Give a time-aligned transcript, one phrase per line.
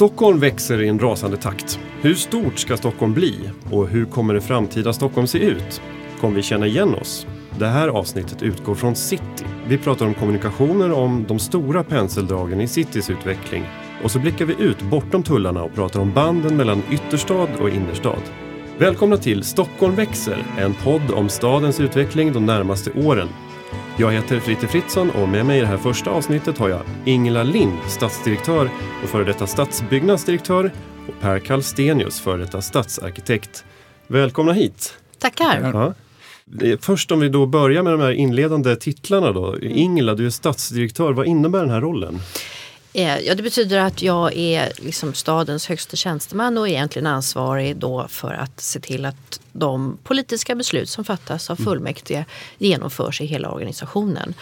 [0.00, 1.78] Stockholm växer i en rasande takt.
[2.00, 3.50] Hur stort ska Stockholm bli?
[3.70, 5.82] Och hur kommer det framtida Stockholm se ut?
[6.20, 7.26] Kommer vi känna igen oss?
[7.58, 9.44] Det här avsnittet utgår från city.
[9.68, 13.64] Vi pratar om kommunikationer om de stora penseldragen i citys utveckling.
[14.04, 18.22] Och så blickar vi ut bortom tullarna och pratar om banden mellan ytterstad och innerstad.
[18.78, 23.28] Välkomna till Stockholm växer, en podd om stadens utveckling de närmaste åren.
[24.00, 27.42] Jag heter Fritte Fritzson och med mig i det här första avsnittet har jag Ingela
[27.42, 28.70] Lind, stadsdirektör
[29.02, 30.72] och före detta stadsbyggnadsdirektör
[31.08, 33.64] och Per Kallstenius, före detta stadsarkitekt.
[34.06, 34.94] Välkomna hit!
[35.18, 35.70] Tackar!
[35.74, 35.94] Ja.
[36.80, 39.58] Först om vi då börjar med de här inledande titlarna då.
[39.60, 41.12] Ingela, du är stadsdirektör.
[41.12, 42.18] Vad innebär den här rollen?
[42.92, 47.76] Eh, ja, det betyder att jag är liksom stadens högsta tjänsteman och är egentligen ansvarig
[47.76, 51.64] då för att se till att de politiska beslut som fattas av mm.
[51.64, 52.24] fullmäktige
[52.58, 54.34] genomförs i hela organisationen.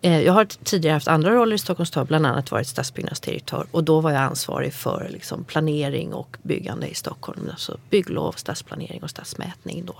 [0.00, 3.84] Eh, jag har tidigare haft andra roller i Stockholms stad, bland annat varit stadsbyggnadsdirektör och
[3.84, 7.48] då var jag ansvarig för liksom planering och byggande i Stockholm.
[7.50, 9.84] Alltså bygglov, stadsplanering och stadsmätning.
[9.86, 9.94] Då.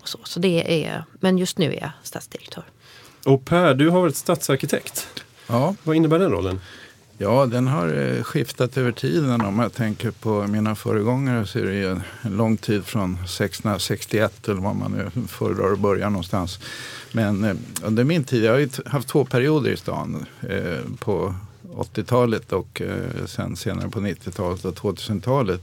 [0.00, 0.18] Och så.
[0.24, 2.64] Så det är, men just nu är jag stadsdirektör.
[3.24, 5.08] Och Per, du har varit stadsarkitekt.
[5.46, 5.74] Ja.
[5.82, 6.60] Vad innebär den rollen?
[7.22, 9.40] Ja, den har eh, skiftat över tiden.
[9.40, 11.90] Om jag tänker på mina föregångare så är det ju
[12.22, 16.58] en lång tid från 1661 eller vad man nu föredrar att börja någonstans.
[17.12, 20.26] Men eh, under min tid, jag har ju haft två perioder i stan.
[20.40, 21.34] Eh, på
[21.74, 25.60] 80-talet och eh, sen senare på 90-talet och 2000-talet.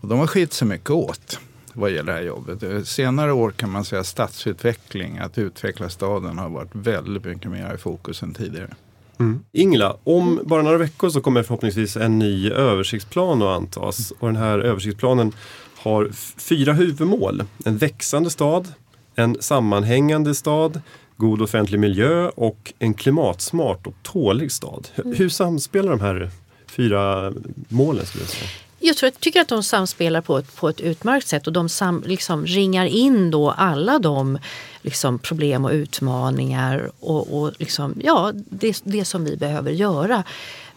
[0.00, 1.38] Och de har skilt sig mycket åt
[1.72, 2.62] vad gäller det här jobbet.
[2.62, 7.74] Eh, senare år kan man säga stadsutveckling, att utveckla staden har varit väldigt mycket mer
[7.74, 8.74] i fokus än tidigare.
[9.20, 9.40] Mm.
[9.52, 14.12] Ingela, om bara några veckor så kommer förhoppningsvis en ny översiktsplan att antas.
[14.18, 15.32] Och den här översiktsplanen
[15.76, 17.42] har fyra huvudmål.
[17.64, 18.72] En växande stad,
[19.14, 20.80] en sammanhängande stad,
[21.16, 24.88] god offentlig miljö och en klimatsmart och tålig stad.
[24.94, 26.30] Hur, hur samspelar de här
[26.66, 27.32] fyra
[27.68, 28.06] målen?
[28.06, 28.50] Skulle jag säga?
[28.86, 31.68] Jag tror, jag tycker att de samspelar på ett, på ett utmärkt sätt och de
[31.68, 34.38] sam, liksom ringar in då alla de
[34.82, 40.24] liksom, problem och utmaningar och, och liksom, ja, det, det som vi behöver göra.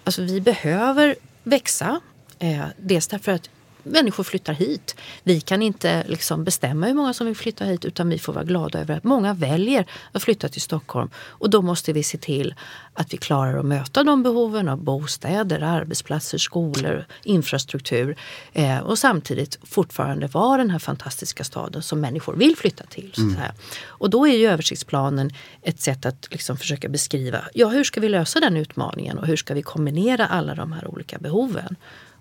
[0.04, 2.00] Alltså vi behöver växa.
[2.40, 3.50] Eh, dels därför att
[3.92, 4.96] människor flyttar hit.
[5.24, 8.44] Vi kan inte liksom bestämma hur många som vill flytta hit utan vi får vara
[8.44, 11.10] glada över att många väljer att flytta till Stockholm.
[11.18, 12.56] Och då måste vi se till
[12.94, 18.16] att vi klarar att möta de behoven av bostäder, arbetsplatser, skolor, infrastruktur
[18.54, 23.14] eh, och samtidigt fortfarande vara den här fantastiska staden som människor vill flytta till.
[23.18, 23.36] Mm.
[23.88, 25.32] Och då är ju översiktsplanen
[25.62, 29.38] ett sätt att liksom försöka beskriva ja, hur ska vi lösa den utmaningen och hur
[29.38, 31.76] ska vi kombinera alla de här olika behoven.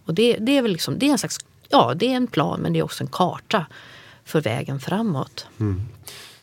[0.05, 1.39] Och det, det är väl liksom, det är en slags
[1.69, 3.67] ja, det är en plan men det är också en karta
[4.25, 5.47] för vägen framåt.
[5.61, 5.83] Mm.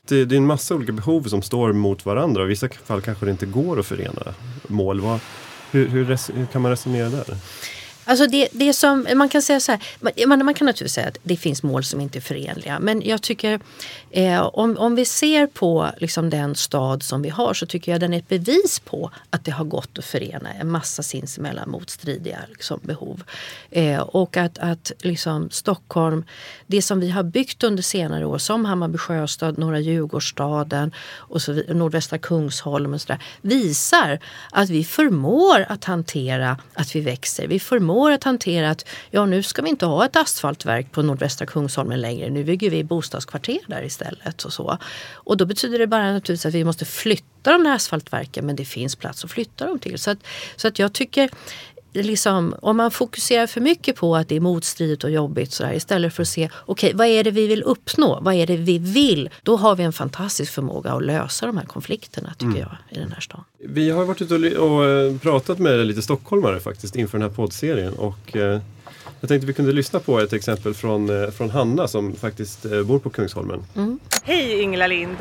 [0.08, 3.02] Det, det, är en massa olika behov som står mot varandra och i vissa fall
[3.02, 4.34] kanske det inte går att förena
[4.68, 5.02] mål.
[5.02, 5.20] Vad,
[5.72, 7.38] hur, hur, hur kan man resonera där?
[8.06, 9.82] Alltså det, det som, man kan säga så här,
[10.28, 12.80] man, man kan naturligtvis säga att det finns mål som inte är förenliga.
[12.80, 13.60] Men jag tycker
[14.12, 18.02] eh, om, om vi ser på liksom den stad som vi har så tycker jag
[18.02, 22.38] den är ett bevis på att det har gått att förena en massa sinsemellan motstridiga
[22.50, 23.24] liksom, behov.
[23.72, 26.26] Eh, och att, att liksom, Stockholm,
[26.68, 31.54] det som vi har byggt under senare år som Hammarby sjöstad, Norra Djurgårdsstaden och så,
[31.54, 34.20] nordvästra Kungsholm och så där, visar
[34.52, 37.48] att vi förmår att hantera att vi växer.
[37.48, 41.02] Vi förmår året att hantera att ja, nu ska vi inte ha ett asfaltverk på
[41.02, 42.30] nordvästra Kungsholmen längre.
[42.30, 44.44] Nu bygger vi bostadskvarter där istället.
[44.44, 44.78] Och, så.
[45.14, 48.66] och då betyder det bara naturligtvis att vi måste flytta de här asfaltverken men det
[48.66, 50.00] finns plats att flytta dem till.
[50.00, 50.18] Så att,
[50.56, 51.30] så att jag tycker
[51.94, 55.74] Liksom, om man fokuserar för mycket på att det är motstridigt och jobbigt så där,
[55.74, 58.58] istället för att se okej okay, vad är det vi vill uppnå, vad är det
[58.58, 59.30] vi vill?
[59.44, 62.60] Då har vi en fantastisk förmåga att lösa de här konflikterna tycker mm.
[62.60, 63.44] jag i den här stan.
[63.60, 67.94] Vi har varit ute och, eh, pratat med lite stockholmare faktiskt inför den här poddserien
[67.94, 68.62] och eh,
[69.20, 73.00] jag tänkte vi kunde lyssna på ett exempel från, eh, från Hanna som faktiskt bor
[73.00, 73.64] på Kungsholmen.
[73.76, 74.00] Mm.
[74.24, 75.18] Hej Ingela Lind!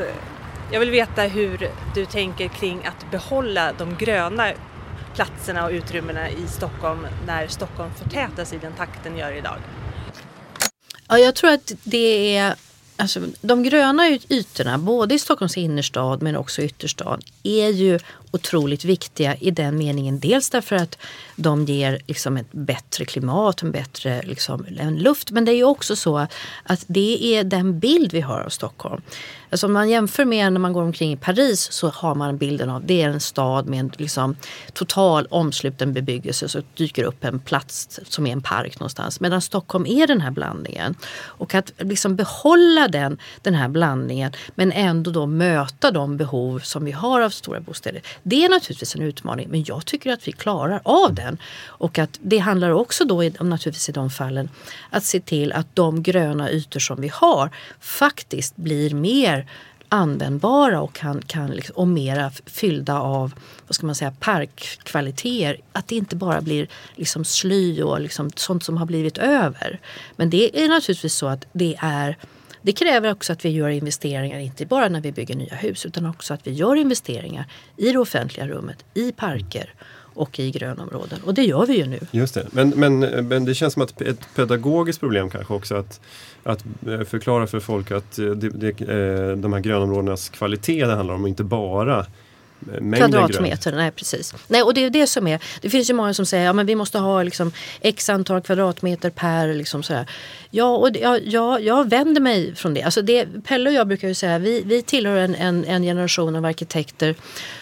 [0.73, 4.53] Jag vill veta hur du tänker kring att behålla de gröna
[5.15, 9.59] platserna och utrymmena i Stockholm när Stockholm förtätas i den takten gör idag?
[11.09, 12.55] Ja, jag tror att det är
[12.97, 17.99] Alltså, de gröna ytorna, både i Stockholms innerstad men också i ytterstad, är ju
[18.31, 20.21] otroligt viktiga i den meningen.
[20.21, 20.99] Dels därför att
[21.37, 25.31] de ger liksom ett bättre klimat, en bättre liksom, en luft.
[25.31, 26.27] Men det är ju också så
[26.63, 29.03] att det är den bild vi har av Stockholm.
[29.53, 32.71] Alltså om man jämför med när man går omkring i Paris så har man bilden
[32.71, 34.37] av det är en stad med en liksom,
[34.73, 39.21] total omsluten bebyggelse så dyker upp en plats som är en park någonstans.
[39.21, 40.95] Medan Stockholm är den här blandningen.
[41.15, 46.85] Och att liksom behålla den, den här blandningen men ändå då möta de behov som
[46.85, 50.33] vi har av stora bostäder Det är naturligtvis en utmaning men jag tycker att vi
[50.33, 51.39] klarar av den.
[51.65, 54.49] Och att det handlar också då naturligtvis i de fallen
[54.91, 57.51] att se till att de gröna ytor som vi har
[57.81, 59.42] faktiskt blir mer
[59.89, 63.35] användbara och, kan, kan liksom, och mera fyllda av
[63.67, 65.61] vad ska man säga, parkkvaliteter.
[65.73, 69.81] Att det inte bara blir liksom sly och liksom sånt som har blivit över.
[70.17, 72.17] Men det är naturligtvis så att det är
[72.63, 76.07] det kräver också att vi gör investeringar, inte bara när vi bygger nya hus utan
[76.07, 77.45] också att vi gör investeringar
[77.77, 79.75] i det offentliga rummet, i parker
[80.15, 81.19] och i grönområden.
[81.25, 82.01] Och det gör vi ju nu.
[82.11, 82.47] Just det.
[82.51, 82.99] Men, men,
[83.29, 86.01] men det känns som att ett pedagogiskt problem kanske också att,
[86.43, 90.95] att eh, förklara för folk att eh, det, det, eh, de här grönområdenas kvalitet det
[90.95, 92.07] handlar om och inte bara
[92.97, 93.73] kvadratmeter.
[93.73, 94.35] Nej, precis.
[94.49, 95.41] Nej, och det är det som är.
[95.61, 99.11] Det finns ju många som säger att ja, vi måste ha liksom x antal kvadratmeter
[99.11, 99.55] per.
[99.55, 100.07] Liksom sådär.
[100.51, 102.83] Ja, och jag, jag, jag vänder mig från det.
[102.83, 103.27] Alltså det.
[103.45, 107.15] Pelle och jag brukar ju säga vi, vi tillhör en, en, en generation av arkitekter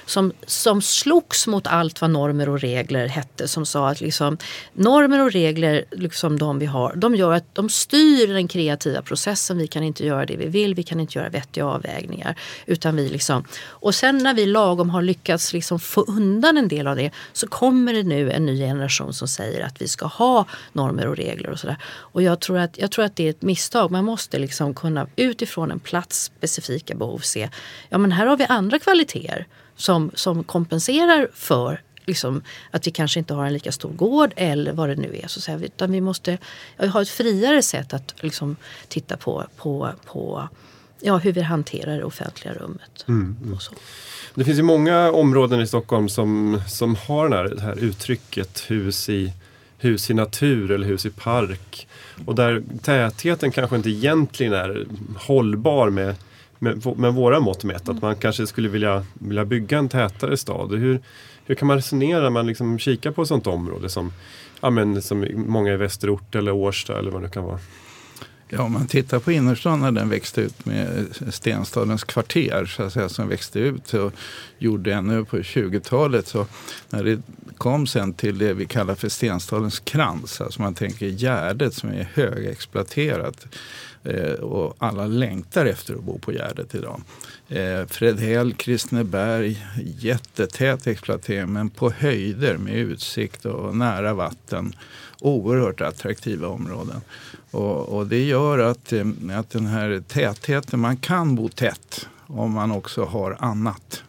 [0.06, 3.48] som, som slogs mot allt vad normer och regler hette.
[3.48, 4.38] Som sa att liksom,
[4.72, 9.58] normer och regler, liksom de vi har, de gör att de styr den kreativa processen.
[9.58, 12.34] Vi kan inte göra det vi vill, vi kan inte göra vettiga avvägningar.
[12.66, 16.86] Utan vi liksom, och sen när vi lagom har lyckats liksom få undan en del
[16.86, 20.46] av det så kommer det nu en ny generation som säger att vi ska ha
[20.72, 21.76] normer och regler och sådär.
[21.84, 23.90] Och jag tror, att, jag tror att det är ett misstag.
[23.90, 27.48] Man måste liksom kunna utifrån en plats specifika behov se,
[27.88, 29.46] ja men här har vi andra kvaliteter
[29.76, 34.72] som, som kompenserar för liksom, att vi kanske inte har en lika stor gård eller
[34.72, 35.28] vad det nu är.
[35.28, 36.38] Så att utan vi måste
[36.92, 38.56] ha ett friare sätt att liksom,
[38.88, 40.48] titta på, på, på
[41.00, 43.04] ja, hur vi hanterar det offentliga rummet.
[43.08, 43.58] Mm, mm.
[44.34, 48.70] Det finns ju många områden i Stockholm som, som har det här, det här uttrycket
[48.70, 49.32] hus i,
[49.78, 51.88] hus i natur eller hus i park.
[52.26, 54.86] Och där tätheten kanske inte egentligen är
[55.16, 56.14] hållbar med
[56.60, 57.88] med, med våra mått mätt.
[57.88, 60.70] Att man kanske skulle vilja, vilja bygga en tätare stad.
[60.70, 61.00] Hur,
[61.44, 64.12] hur kan man resonera när man liksom kikar på ett sånt område som,
[64.60, 67.58] ja, men, som många i Västerort eller Årsta eller vad det kan vara?
[68.52, 72.92] Ja, om man tittar på innerstan när den växte ut med Stenstadens kvarter så att
[72.92, 74.12] säga, som växte ut och
[74.58, 76.26] gjorde ännu på 20-talet.
[76.26, 76.46] Så
[76.88, 77.22] när det
[77.56, 82.08] kom sen till det vi kallar för Stenstadens krans, alltså man tänker Gärdet som är
[82.14, 83.46] högexploaterat
[84.04, 87.00] Eh, och alla längtar efter att bo på Gärdet idag.
[87.48, 94.72] Eh, Fredhäll, Kristineberg, jättetät exploatering men på höjder med utsikt och nära vatten.
[95.20, 97.00] Oerhört attraktiva områden.
[97.50, 99.06] Och, och det gör att, eh,
[99.38, 104.02] att den här tätheten, man kan bo tätt om man också har annat.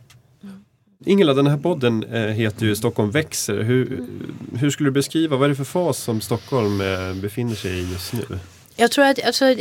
[1.05, 3.63] Ingela, den här podden heter ju Stockholm växer.
[3.63, 4.07] Hur,
[4.53, 6.77] hur skulle du beskriva, vad är det för fas som Stockholm
[7.21, 8.39] befinner sig i just nu?
[8.75, 9.55] Jag tror att, alltså,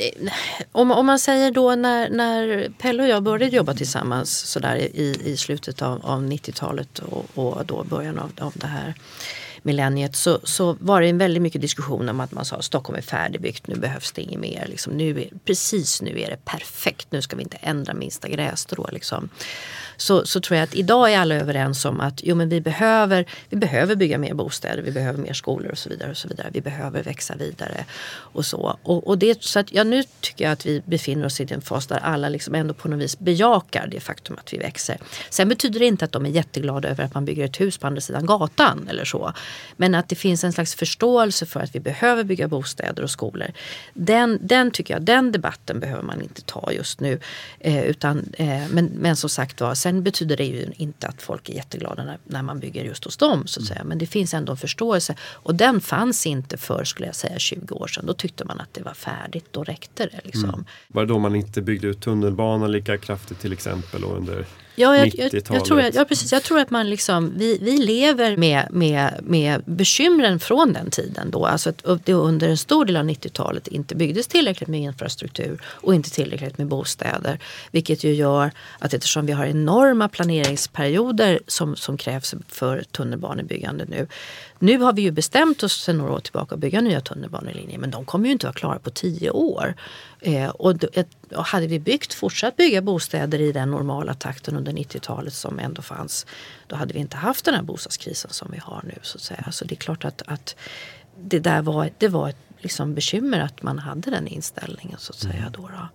[0.73, 5.21] om, om man säger då när, när Pelle och jag började jobba tillsammans sådär i,
[5.25, 8.95] i slutet av, av 90-talet och, och då början av, av det här
[9.65, 13.03] millenniet så, så var det en väldigt mycket diskussion om att man sa Stockholm är
[13.03, 14.67] färdigbyggt, nu behövs det inget mer.
[14.69, 18.89] Liksom, nu är, precis nu är det perfekt, nu ska vi inte ändra minsta grässtrå.
[18.93, 19.29] Liksom
[20.01, 23.27] så, så tror jag att idag är alla överens om att jo, men vi, behöver,
[23.49, 26.11] vi behöver bygga mer bostäder, vi behöver mer skolor och så vidare.
[26.11, 26.49] och så vidare.
[26.53, 27.85] Vi behöver växa vidare.
[28.11, 31.41] och Så och, och det, så att, ja, Nu tycker jag att vi befinner oss
[31.41, 34.59] i en fas där alla liksom ändå på något vis bejakar det faktum att vi
[34.59, 34.99] växer.
[35.31, 37.87] Sen betyder det inte att de är jätteglada över att man bygger ett hus på
[37.87, 39.33] andra sidan gatan eller så.
[39.77, 43.49] Men att det finns en slags förståelse för att vi behöver bygga bostäder och skolor.
[43.95, 47.21] Den, den tycker jag, den debatten behöver man inte ta just nu.
[47.59, 51.49] Eh, utan, eh, men, men som sagt var, Sen betyder det ju inte att folk
[51.49, 53.47] är jätteglada när, när man bygger just hos dem.
[53.47, 53.85] Så att säga.
[53.85, 55.15] Men det finns ändå en förståelse.
[55.21, 58.07] Och den fanns inte för skulle jag säga 20 år sedan.
[58.07, 59.47] Då tyckte man att det var färdigt.
[59.51, 60.21] Då räckte det.
[60.25, 60.49] Liksom.
[60.49, 60.65] Mm.
[60.89, 64.05] Var det då man inte byggde ut tunnelbanan lika kraftigt till exempel?
[64.05, 64.47] Och under
[64.81, 66.33] Ja, jag, jag, jag, tror att, ja, precis.
[66.33, 71.31] Jag tror att man liksom, vi, vi lever med, med, med bekymren från den tiden
[71.31, 71.47] då.
[71.47, 75.95] Alltså att det under en stor del av 90-talet inte byggdes tillräckligt med infrastruktur och
[75.95, 77.39] inte tillräckligt med bostäder.
[77.71, 84.07] Vilket ju gör att eftersom vi har enorma planeringsperioder som, som krävs för tunnelbanebyggande nu.
[84.59, 87.91] Nu har vi ju bestämt oss sedan några år tillbaka att bygga nya tunnelbanelinjer men
[87.91, 89.75] de kommer ju inte vara klara på tio år.
[90.21, 91.05] Eh, och, och
[91.37, 96.27] hade vi byggt, fortsatt bygga bostäder i den normala takten under 90-talet som ändå fanns,
[96.67, 98.95] då hade vi inte haft den här bostadskrisen som vi har nu.
[99.03, 99.53] Så att säga.
[99.53, 100.57] Så det är klart att, att
[101.23, 104.99] det där var, det var ett liksom bekymmer att man hade den inställningen.
[104.99, 105.35] så att säga.
[105.35, 105.53] Mm.
[105.53, 105.89] Då, då.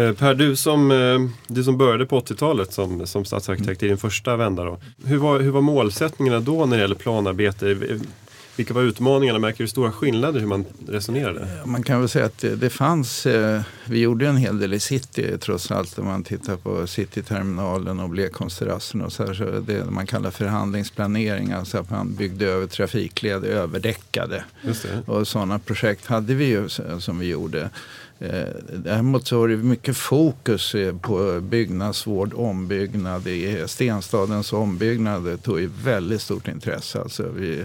[0.00, 3.98] Eh, per, du som, eh, du som började på 80-talet som, som stadsarkitekt i din
[3.98, 4.64] första vända.
[4.64, 4.78] Då.
[5.04, 7.76] Hur, var, hur var målsättningarna då när det gäller planarbete?
[8.56, 9.38] Vilka var utmaningarna?
[9.38, 11.48] Märker du stora skillnader hur man resonerade?
[11.64, 14.80] Man kan väl säga att det, det fanns, eh, vi gjorde en hel del i
[14.80, 19.90] city trots allt om man tittar på cityterminalen och Blekholmsterrassen och så, här, så det
[19.90, 24.44] man kallar förhandlingsplanering, alltså att man byggde över trafikled, överdäckade.
[25.06, 26.68] Och sådana projekt hade vi ju
[26.98, 27.70] som vi gjorde.
[28.22, 33.28] Eh, däremot så var det mycket fokus eh, på byggnadsvård, ombyggnad.
[33.66, 37.00] Stenstadens ombyggnad tog ju väldigt stort intresse.
[37.00, 37.64] Alltså vi,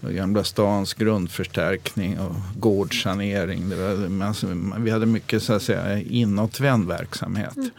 [0.00, 3.68] Gamla stans grundförstärkning och gårdssanering.
[3.68, 4.46] Det var, alltså,
[4.78, 7.56] vi hade mycket så att säga, inåtvänd verksamhet.
[7.56, 7.70] Mm.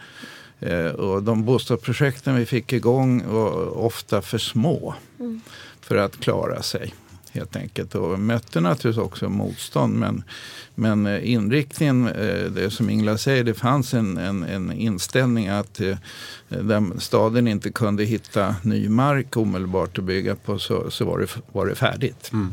[0.60, 5.40] Eh, och de bostadsprojekten vi fick igång var ofta för små mm.
[5.80, 6.94] för att klara sig
[7.32, 7.94] helt enkelt.
[7.94, 9.94] Och mötte naturligtvis också motstånd.
[9.98, 10.24] Men,
[10.74, 15.80] men eh, inriktningen, eh, det som Ingela säger, det fanns en, en, en inställning att
[15.80, 15.96] eh,
[16.48, 21.28] där staden inte kunde hitta ny mark omedelbart att bygga på så, så var, det,
[21.52, 22.30] var det färdigt.
[22.32, 22.52] Mm.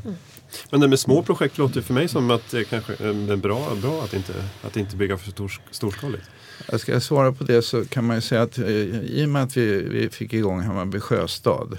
[0.72, 4.04] Men det med små projekt låter för mig som att det kanske är bra, bra
[4.04, 6.24] att, inte, att inte bygga för stor, storskaligt.
[6.72, 9.58] Jag ska svara på det så kan man ju säga att i och med att
[9.58, 11.78] vi, vi fick igång Hammarby sjöstad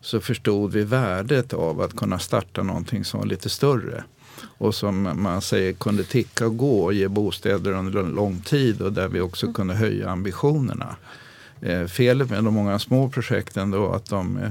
[0.00, 4.04] så förstod vi värdet av att kunna starta någonting som var lite större.
[4.58, 8.92] Och som man säger kunde ticka och gå och ge bostäder under lång tid och
[8.92, 9.54] där vi också mm.
[9.54, 10.96] kunde höja ambitionerna.
[11.60, 14.50] Eh, felet med de många små projekten då att de eh,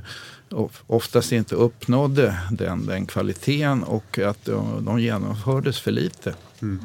[0.88, 6.34] oftast inte uppnådde den, den kvaliteten och att de, de genomfördes för lite.
[6.62, 6.80] Mm.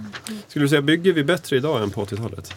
[0.49, 2.55] Skulle du säga, bygger vi bättre idag än på 80-talet?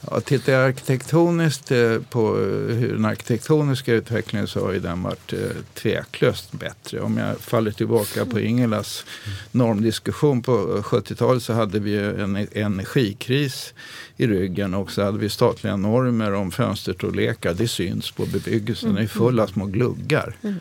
[0.00, 2.36] Ja, tittar jag arkitektoniskt eh, på
[2.68, 5.38] hur den arkitektoniska utvecklingen så har ju den varit eh,
[5.74, 7.00] tveklöst bättre.
[7.00, 9.04] Om jag faller tillbaka på Ingelas
[9.50, 13.74] normdiskussion på 70-talet så hade vi en energikris
[14.16, 17.54] i ryggen och så hade vi statliga normer om fönsterstorlekar.
[17.54, 20.36] Det syns på bebyggelsen, den är full av små gluggar.
[20.42, 20.56] Mm.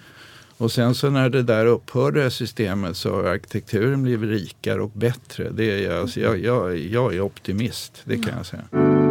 [0.57, 5.49] Och sen så när det där upphörde systemet så har arkitekturen blivit rikare och bättre.
[5.49, 9.06] Det är jag, alltså jag, jag, jag är optimist, det kan jag säga.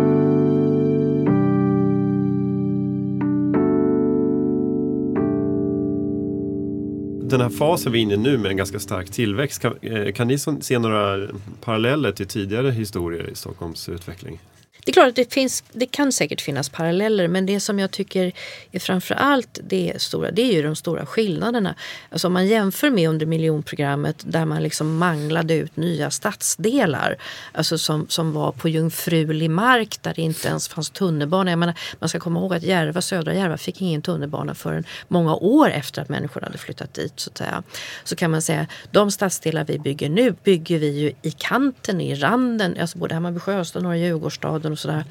[7.30, 10.12] Den här fasen vi är inne i nu med en ganska stark tillväxt, kan, eh,
[10.12, 11.28] kan ni se några
[11.60, 14.38] paralleller till tidigare historier i Stockholms utveckling?
[14.86, 17.90] Det är klart att det, finns, det kan säkert finnas paralleller men det som jag
[17.90, 18.32] tycker
[18.72, 21.74] är framförallt det stora, det är ju de stora skillnaderna.
[22.10, 27.16] Alltså om man jämför med under miljonprogrammet där man liksom manglade ut nya stadsdelar.
[27.52, 31.50] Alltså som, som var på jungfrulig mark där det inte ens fanns tunnelbana.
[31.50, 35.34] Jag menar, man ska komma ihåg att Järva, södra Järva fick ingen tunnelbana förrän många
[35.34, 37.12] år efter att människor hade flyttat dit.
[37.20, 37.62] Så, att säga.
[38.04, 42.14] så kan man säga de stadsdelar vi bygger nu bygger vi ju i kanten, i
[42.14, 45.04] randen, alltså både Hammarby Sjöstad, Norra Djurgårdsstaden och sådär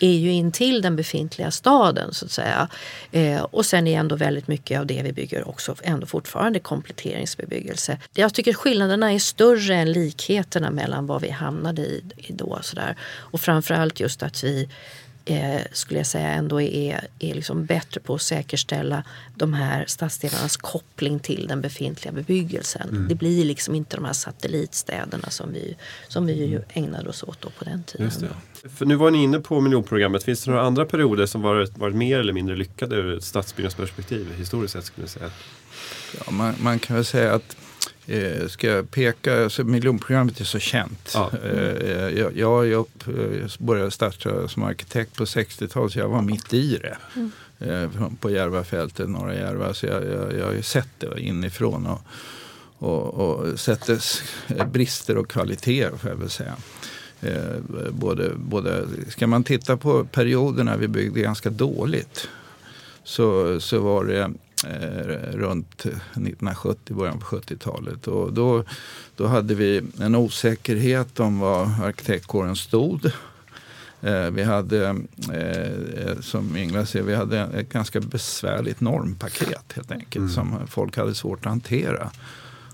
[0.00, 2.68] är ju intill den befintliga staden så att säga.
[3.12, 7.98] Eh, och sen är ändå väldigt mycket av det vi bygger också ändå fortfarande kompletteringsbebyggelse.
[8.14, 12.58] Jag tycker skillnaderna är större än likheterna mellan vad vi hamnade i, i då.
[12.62, 12.96] Så där.
[13.02, 14.68] Och framförallt just att vi
[15.24, 20.56] eh, skulle jag säga ändå är, är liksom bättre på att säkerställa de här stadsdelarnas
[20.56, 22.88] koppling till den befintliga bebyggelsen.
[22.88, 23.08] Mm.
[23.08, 25.76] Det blir liksom inte de här satellitstäderna som vi,
[26.08, 28.10] som vi ju ägnade oss åt på den tiden.
[28.76, 30.22] För nu var ni inne på miljonprogrammet.
[30.22, 34.34] Finns det några andra perioder som varit, varit mer eller mindre lyckade ur ett stadsbyggnadsperspektiv
[34.38, 34.84] historiskt sett?
[34.84, 35.30] Skulle jag säga?
[36.18, 37.56] Ja, man, man kan väl säga att
[38.10, 41.12] Eh, ska jag peka, alltså miljonprogrammet är så känt.
[41.14, 41.30] Ja.
[41.44, 42.86] Eh, jag, jag, jag
[43.58, 46.96] började starta som arkitekt på 60-talet så jag var mitt i det.
[47.16, 47.30] Mm.
[47.58, 49.74] Eh, på Järvafältet, norra Järva.
[49.74, 52.00] Så jag, jag, jag har ju sett det inifrån och,
[52.78, 54.22] och, och sett dess
[54.72, 56.56] brister och kvaliteter får jag väl säga.
[57.20, 62.28] Eh, både, både, ska man titta på perioder när vi byggde ganska dåligt
[63.04, 64.28] så, så var det eh,
[65.32, 68.06] runt 1970, början på 70-talet.
[68.06, 68.64] Och då,
[69.16, 73.12] då hade vi en osäkerhet om var arkitektkåren stod.
[74.02, 74.88] Eh, vi hade,
[75.32, 80.30] eh, som Ingela säger, vi hade ett ganska besvärligt normpaket helt enkelt mm.
[80.30, 82.10] som folk hade svårt att hantera.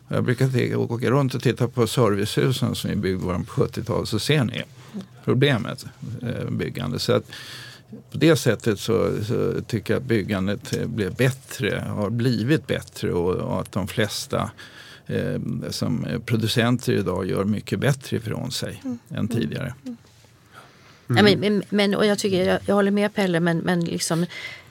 [0.08, 4.44] Jag brukar åka runt och titta på servicehusen som är byggda på 70-talet så ser
[4.44, 4.62] ni
[5.24, 5.86] problemet
[6.22, 6.98] eh, byggande.
[6.98, 7.24] Så att,
[8.10, 13.34] på det sättet så, så, tycker jag att byggandet blev bättre, har blivit bättre och,
[13.34, 14.50] och att de flesta
[15.06, 15.40] eh,
[15.70, 18.98] som producenter idag gör mycket bättre ifrån sig mm.
[19.10, 19.74] än tidigare.
[19.84, 19.96] Mm.
[21.08, 21.26] Mm.
[21.26, 24.26] Ja, men, men, och jag, tycker, jag, jag håller med Pelle men, men liksom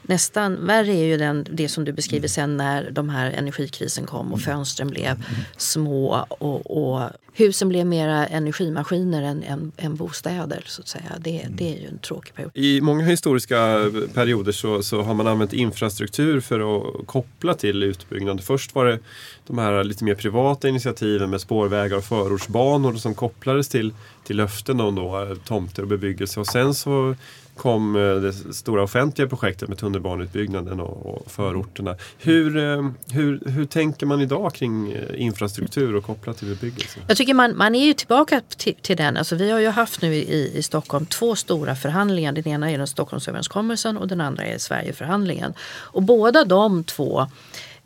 [0.08, 4.34] nästan värre är ju den, det som du beskriver sen när de här energikrisen kom
[4.34, 5.24] och fönstren blev
[5.58, 10.64] små och, och husen blev mera energimaskiner än, än, än, bostäder.
[10.66, 11.12] så att säga.
[11.20, 12.52] Det, det är ju en tråkig period.
[12.54, 18.44] I många historiska perioder så, så har man använt infrastruktur för att koppla till utbyggnad.
[18.44, 19.00] Först var det
[19.48, 23.94] de här lite mer privata initiativen med spårvägar och förortsbanor som kopplades till,
[24.24, 26.40] till löften om då, tomter och bebyggelse.
[26.40, 27.16] Och sen så
[27.56, 31.96] kom eh, det stora offentliga projektet med tunnelbaneutbyggnaden och, förorterna.
[32.18, 37.00] Hur, eh, hur, hur tänker man idag kring eh, infrastruktur och kopplat till bebyggelse?
[37.08, 39.18] Jag tycker man, man är ju tillbaka till, till den.
[39.18, 42.32] Alltså vi har ju haft nu i, i Stockholm två stora förhandlingar.
[42.32, 45.54] Den ena är den Stockholmsöverenskommelsen och den andra är Sverigeförhandlingen.
[45.72, 47.28] Och båda de två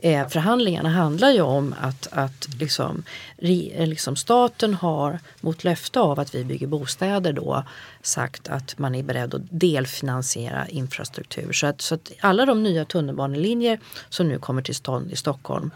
[0.01, 3.03] eh, förhandlingarna handlar ju om att, att liksom,
[3.37, 7.63] re, eh, liksom staten har mot löfte av att vi bygger bostäder då
[8.01, 11.53] sagt att man är beredd att delfinansiera infrastruktur.
[11.53, 13.79] Så att, så att alla de nya tunnelbanelinjer
[14.09, 15.71] som nu kommer till stånd i Stockholm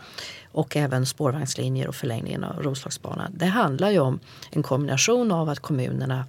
[0.52, 3.32] och även spårvagnslinjer och förlängningen av Roslagsbanan.
[3.36, 4.20] Det handlar ju om
[4.52, 6.26] en kombination av att kommunerna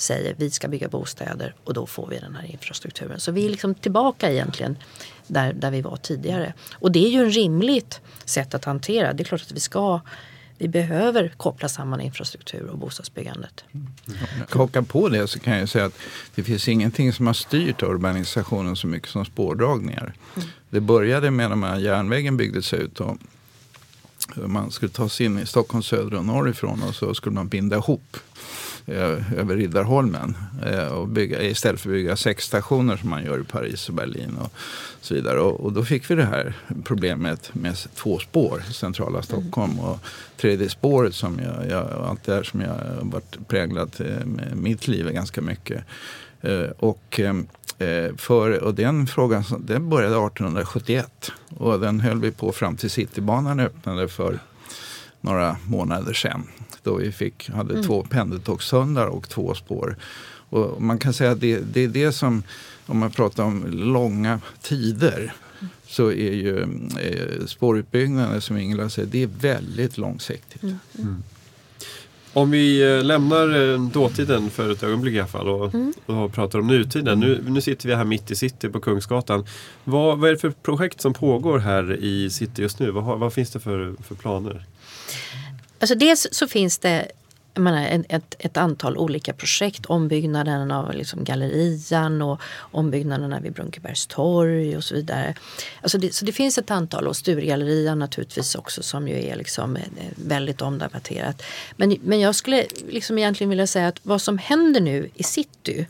[0.00, 3.20] säger vi ska bygga bostäder och då får vi den här infrastrukturen.
[3.20, 4.76] Så vi är liksom tillbaka egentligen
[5.26, 6.54] där, där vi var tidigare.
[6.72, 9.12] Och det är ju ett rimligt sätt att hantera.
[9.12, 10.00] Det är klart att vi ska
[10.58, 13.64] vi behöver koppla samman infrastruktur och bostadsbyggandet.
[13.72, 13.86] Mm.
[14.50, 15.98] Jag hakar på det så kan jag säga att
[16.34, 20.14] det finns ingenting som har styrt urbanisationen så mycket som spårdragningar.
[20.36, 20.48] Mm.
[20.70, 23.16] Det började med att järnvägen byggdes ut och
[24.36, 27.76] man skulle ta sig in i Stockholm söder och norrifrån och så skulle man binda
[27.76, 28.16] ihop
[28.88, 30.36] över Riddarholmen.
[30.66, 33.94] Eh, och bygga, istället för att bygga sex stationer som man gör i Paris och
[33.94, 34.52] Berlin och
[35.00, 35.40] så vidare.
[35.40, 36.54] Och, och då fick vi det här
[36.84, 39.72] problemet med två spår i centrala Stockholm.
[39.72, 39.84] Mm.
[39.84, 39.98] Och
[40.36, 44.56] tredje spåret som jag, jag, allt det här som jag har varit präglat eh, med
[44.56, 45.84] mitt liv ganska mycket.
[46.78, 47.20] Och,
[48.16, 53.60] för, och den frågan den började 1871 och den höll vi på fram till Citybanan
[53.60, 54.38] öppnade för
[55.20, 56.46] några månader sedan
[56.88, 57.86] då vi fick, hade mm.
[57.86, 59.96] två pendeltågshundar och två spår.
[60.50, 62.42] Och man kan säga att det, det är det som,
[62.86, 65.32] om man pratar om långa tider,
[65.86, 66.58] så är ju
[67.00, 70.62] eh, spårutbyggnaden som Ingela säger, det är väldigt långsiktigt.
[70.62, 70.78] Mm.
[70.98, 71.22] Mm.
[72.32, 75.92] Om vi eh, lämnar eh, dåtiden för ett ögonblick i alla fall och, mm.
[76.06, 77.20] och pratar om nutiden.
[77.20, 79.46] Nu, nu sitter vi här mitt i city på Kungsgatan.
[79.84, 82.90] Vad, vad är det för projekt som pågår här i city just nu?
[82.90, 84.66] Vad, vad finns det för, för planer?
[85.78, 87.08] Alltså dels så finns det
[87.54, 89.86] menar, ett, ett, antal olika projekt.
[89.86, 95.34] Ombyggnaden av liksom gallerian och ombyggnaderna vid Brunkebergs torg och så vidare.
[95.82, 99.76] Alltså det, så det finns ett antal och Sturegallerian naturligtvis också som ju är liksom
[99.76, 99.82] eh,
[100.14, 101.42] väldigt omdebatterat.
[101.76, 105.86] Men, men jag skulle liksom egentligen vilja säga att vad som händer nu i city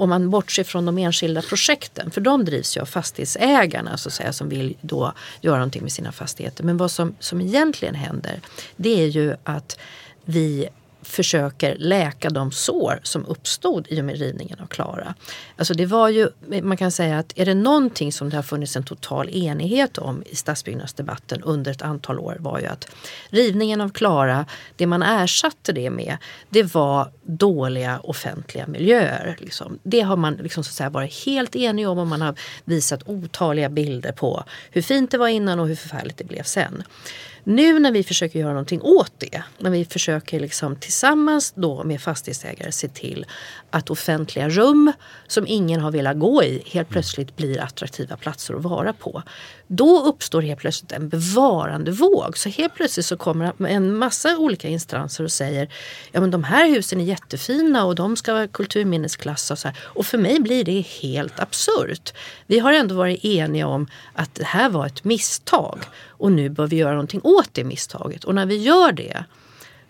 [0.00, 4.12] om man bortser från de enskilda projekten, för de drivs ju av fastighetsägarna så att
[4.12, 6.64] säga, som vill då göra någonting med sina fastigheter.
[6.64, 8.40] Men vad som, som egentligen händer
[8.76, 9.78] det är ju att
[10.24, 10.68] vi
[11.02, 15.14] försöker läka de sår som uppstod i och med rivningen av Klara.
[15.56, 16.28] Alltså det var ju,
[16.62, 20.22] man kan säga att är det någonting som det har funnits en total enighet om
[20.26, 22.86] i stadsbyggnadsdebatten under ett antal år var ju att
[23.28, 26.16] rivningen av Klara, det man ersatte det med,
[26.48, 29.36] det var dåliga offentliga miljöer.
[29.40, 29.78] Liksom.
[29.82, 32.34] Det har man liksom så att säga varit helt enig om och man har
[32.64, 36.82] visat otaliga bilder på hur fint det var innan och hur förfärligt det blev sen.
[37.44, 42.00] Nu när vi försöker göra någonting åt det, när vi försöker liksom tillsammans då med
[42.00, 43.26] fastighetsägare se till
[43.70, 44.92] att offentliga rum
[45.26, 49.22] som ingen har velat gå i helt plötsligt blir attraktiva platser att vara på.
[49.72, 52.38] Då uppstår helt plötsligt en bevarandevåg.
[52.38, 55.68] Så helt plötsligt så kommer en massa olika instanser och säger
[56.12, 59.64] ja men de här husen är jättefina och de ska vara kulturminnesklassas.
[59.64, 62.12] Och, och för mig blir det helt absurt.
[62.46, 66.66] Vi har ändå varit eniga om att det här var ett misstag och nu bör
[66.66, 68.24] vi göra någonting åt det misstaget.
[68.24, 69.24] Och när vi gör det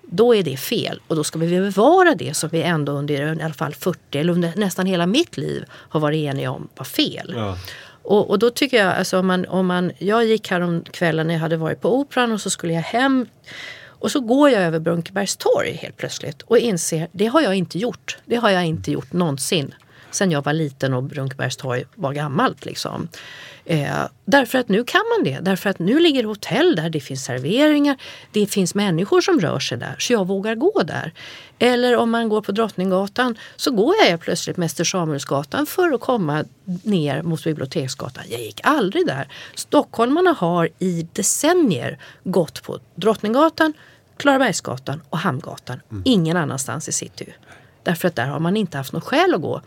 [0.03, 3.43] då är det fel och då ska vi bevara det som vi ändå under i
[3.43, 7.33] alla fall 40 eller under nästan hela mitt liv har varit eniga om var fel.
[7.37, 7.57] Ja.
[8.03, 11.35] Och, och, då tycker jag, alltså om man, om man, jag gick här kvällen när
[11.35, 13.27] jag hade varit på Operan och så skulle jag hem
[13.83, 17.79] och så går jag över Brunkebergs torg helt plötsligt och inser det har jag inte
[17.79, 18.19] gjort.
[18.25, 19.75] Det har jag inte gjort någonsin
[20.11, 22.65] sen jag var liten och Brunkebergs torg var gammalt.
[22.65, 23.09] Liksom.
[23.65, 25.39] Eh, därför att nu kan man det.
[25.41, 27.97] Därför att nu ligger hotell där, det finns serveringar,
[28.33, 29.97] det finns människor som rör sig där.
[29.99, 31.13] Så jag vågar gå där.
[31.59, 36.45] Eller om man går på Drottninggatan så går jag plötsligt Mäster Samuelsgatan för att komma
[36.83, 38.25] ner mot Biblioteksgatan.
[38.29, 39.29] Jag gick aldrig där.
[39.55, 43.73] Stockholmarna har i decennier gått på Drottninggatan,
[44.17, 45.81] Klarabergsgatan och Hamngatan.
[45.91, 46.03] Mm.
[46.07, 47.35] Ingen annanstans i city.
[47.83, 49.61] Därför att där har man inte haft något skäl att gå.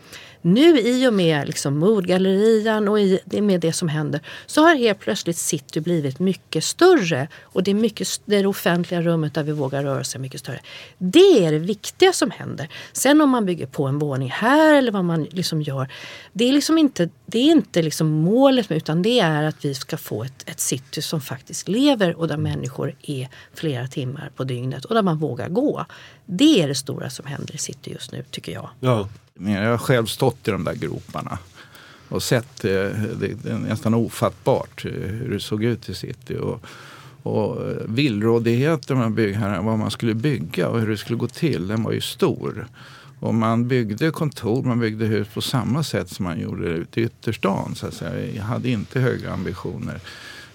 [0.46, 5.00] Nu i och med liksom mordgallerian och i, med det som händer så har helt
[5.00, 9.84] plötsligt city blivit mycket större och det är mycket, det offentliga rummet där vi vågar
[9.84, 10.60] röra sig mycket större.
[10.98, 12.70] Det är det viktiga som händer.
[12.94, 15.88] Sen om man bygger på en våning här eller vad man liksom gör.
[16.34, 19.98] Det är liksom inte, det är inte liksom målet utan det är att vi ska
[19.98, 24.86] få ett, ett city som faktiskt lever och där människor är flera timmar på dygnet
[24.86, 25.86] och där man vågar gå.
[26.26, 28.70] Det är det stora som händer i city just nu tycker jag.
[28.80, 29.10] Ja.
[29.40, 31.38] Jag har själv stått i de där groparna
[32.10, 36.36] och sett eh, det, det är nästan ofattbart eh, hur det såg ut i city.
[36.36, 36.66] Och,
[37.24, 41.84] och villrådigheten med byggherrarna vad man skulle bygga och hur det skulle gå till, den
[41.84, 42.68] var ju stor.
[43.24, 47.04] Och man byggde kontor, man byggde hus på samma sätt som man gjorde ute i
[47.04, 47.76] ytterstan.
[47.76, 48.32] Så att säga.
[48.36, 50.00] Jag hade inte höga ambitioner.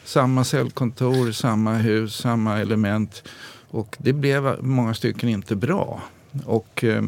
[0.05, 3.23] Samma cellkontor, samma hus, samma element.
[3.71, 6.03] Och det blev många stycken inte bra.
[6.45, 7.05] Och eh,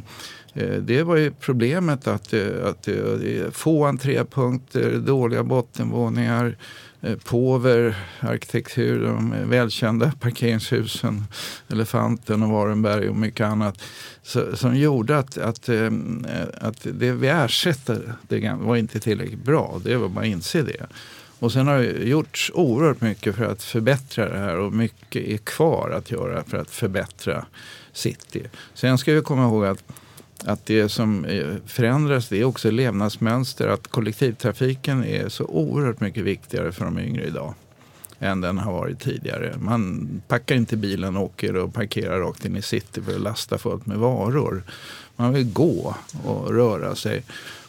[0.55, 7.17] eh det var ju problemet att, eh, att, att få entrépunkter, dåliga bottenvåningar, Eh, Eh,
[7.17, 11.25] påver, arkitektur, de välkända parkeringshusen,
[11.69, 13.83] Elefanten och Warenberg och mycket annat.
[14.23, 15.91] Så, som gjorde att, att, eh,
[16.61, 19.81] att det vi ersätter det var inte tillräckligt bra.
[19.85, 20.87] Det var bara att inse det.
[21.39, 25.37] Och sen har det gjorts oerhört mycket för att förbättra det här och mycket är
[25.37, 27.47] kvar att göra för att förbättra
[27.93, 28.43] city.
[28.75, 29.85] Sen ska vi komma ihåg att
[30.45, 33.69] att det som eh, förändras det är också levnadsmönster.
[33.69, 37.55] Att kollektivtrafiken är så oerhört mycket viktigare för de yngre idag
[38.21, 39.55] än den har varit tidigare.
[39.59, 43.59] Man packar inte bilen och åker och parkerar rakt in i city för att lasta
[43.59, 44.63] fullt med varor.
[45.17, 47.25] Man vill gå och röra sig.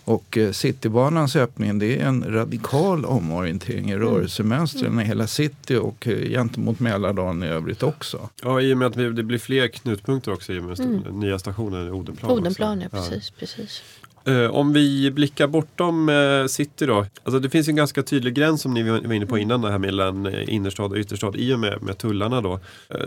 [0.05, 4.07] Och eh, Citybanans öppning det är en radikal omorientering i mm.
[4.07, 8.29] rörelsemönstren i hela city och eh, gentemot Mälardalen i övrigt också.
[8.43, 11.19] Ja, i och med att det blir fler knutpunkter också i och med mm.
[11.19, 12.31] nya stationen i Odenplan.
[12.31, 13.33] Odenplan, ja, precis.
[13.35, 13.39] Ja.
[13.39, 13.83] precis.
[14.27, 17.05] Uh, om vi blickar bortom uh, city då.
[17.23, 19.41] Alltså det finns en ganska tydlig gräns som ni var inne på mm.
[19.41, 22.59] innan det här mellan innerstad och ytterstad i och med, med tullarna då.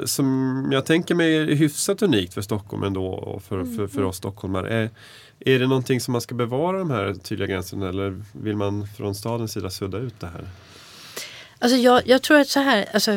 [0.05, 3.77] Som jag tänker mig är hyfsat unikt för Stockholm ändå och för, mm.
[3.77, 4.90] för, för oss stockholmare.
[5.40, 9.14] Är det någonting som man ska bevara de här tydliga gränserna eller vill man från
[9.14, 10.48] stadens sida sudda ut det här?
[11.59, 13.12] Alltså jag, jag tror att så här, alltså,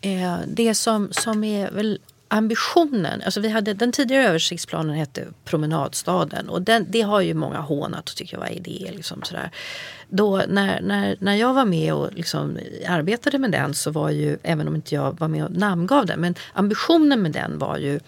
[0.00, 1.98] eh, det som, som är väl
[2.34, 7.60] ambitionen, alltså vi hade, den tidigare översiktsplanen hette Promenadstaden och den, det har ju många
[7.60, 8.90] hånat och tycker vad är idé.
[8.92, 9.50] Liksom sådär.
[10.08, 14.38] Då, när, när, när jag var med och liksom arbetade med den så var ju,
[14.42, 18.00] även om inte jag var med och namngav den, men ambitionen med den var ju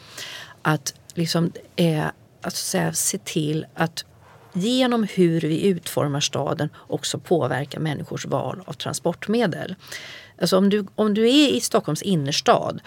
[0.62, 2.04] att liksom, eh,
[2.42, 4.04] att säga, se till att
[4.52, 9.74] genom hur vi utformar staden också påverka människors val av transportmedel.
[10.40, 12.80] Alltså om, du, om du är i Stockholms innerstad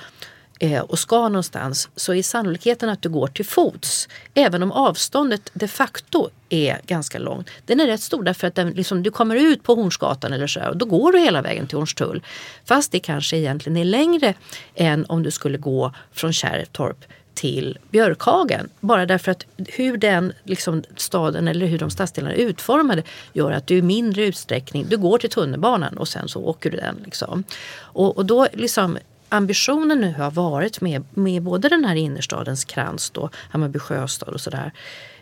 [0.59, 5.51] Eh, och ska någonstans så är sannolikheten att du går till fots, även om avståndet
[5.53, 9.35] de facto är ganska långt, den är rätt stor därför att den, liksom, du kommer
[9.35, 12.23] ut på Hornsgatan eller så och då går du hela vägen till Hornstull.
[12.65, 14.33] Fast det kanske egentligen är längre
[14.75, 18.69] än om du skulle gå från Kärrtorp till Björkhagen.
[18.79, 23.67] Bara därför att hur den liksom, staden eller hur de stadsdelarna är utformade gör att
[23.67, 27.01] du i mindre utsträckning, du går till tunnelbanan och sen så åker du den.
[27.05, 27.43] Liksom.
[27.77, 28.97] Och, och då liksom
[29.29, 34.41] ambitionen nu har varit med, med både den här innerstadens krans då, Hammarby sjöstad och
[34.41, 34.71] sådär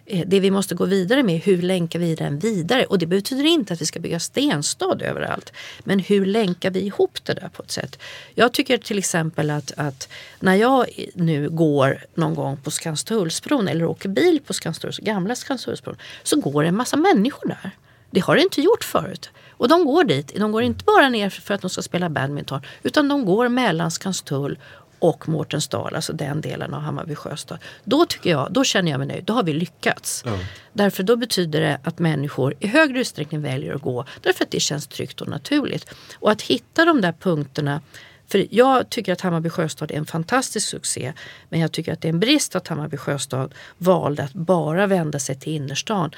[0.05, 2.85] eh, det vi måste gå vidare med, hur länkar vi den vidare?
[2.85, 5.53] Och det betyder inte att vi ska bygga stenstad överallt.
[5.83, 7.99] Men hur länkar vi ihop det där på ett sätt?
[8.35, 13.85] Jag tycker till exempel att, att när jag nu går någon gång på Skanstullsbron eller
[13.85, 17.71] åker bil på Skanstulls, gamla Skanstullsbron så går det en massa människor där.
[18.11, 19.29] Det har det inte gjort förut.
[19.57, 20.35] Och de går dit.
[20.35, 23.91] De går inte bara ner för att de ska spela badminton utan de går mellan
[23.91, 24.59] Skanstull
[24.99, 27.59] och Mårtensdal, alltså den delen av Hammarby sjöstad.
[27.83, 29.23] Då tycker jag, då känner jag mig nöjd.
[29.23, 30.23] Då har vi lyckats.
[30.25, 30.39] Ja.
[30.73, 34.59] Därför då betyder det att människor i högre utsträckning väljer att gå därför att det
[34.59, 35.93] känns tryggt och naturligt.
[36.19, 37.81] Och att hitta de där punkterna
[38.27, 41.13] för jag tycker att Hammarby sjöstad är en fantastisk succé.
[41.49, 45.19] Men jag tycker att det är en brist att Hammarby sjöstad valde att bara vända
[45.19, 46.11] sig till innerstan.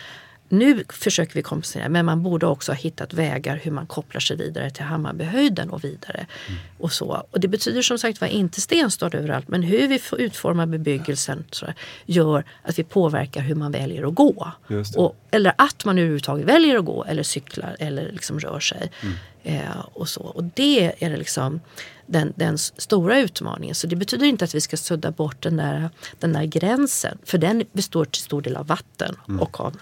[0.50, 4.38] Nu försöker vi kompensera men man borde också ha hittat vägar hur man kopplar sig
[4.38, 6.28] vidare till Hammarbyhöjden och vidare.
[6.48, 6.60] Mm.
[6.78, 7.26] Och, så.
[7.32, 11.66] och det betyder som sagt var inte stenstad överallt men hur vi utformar bebyggelsen så
[12.06, 14.52] gör att vi påverkar hur man väljer att gå.
[14.96, 18.92] Och, eller att man överhuvudtaget väljer att gå eller cyklar eller liksom rör sig.
[19.02, 19.16] Mm.
[19.44, 20.22] Eh, och, så.
[20.22, 21.62] och det är liksom
[22.06, 23.76] den, den, stora utmaningen.
[23.76, 27.18] Så det betyder inte att vi ska sudda bort den där, den där gränsen.
[27.24, 29.40] För den består till stor del av vatten mm.
[29.40, 29.78] och av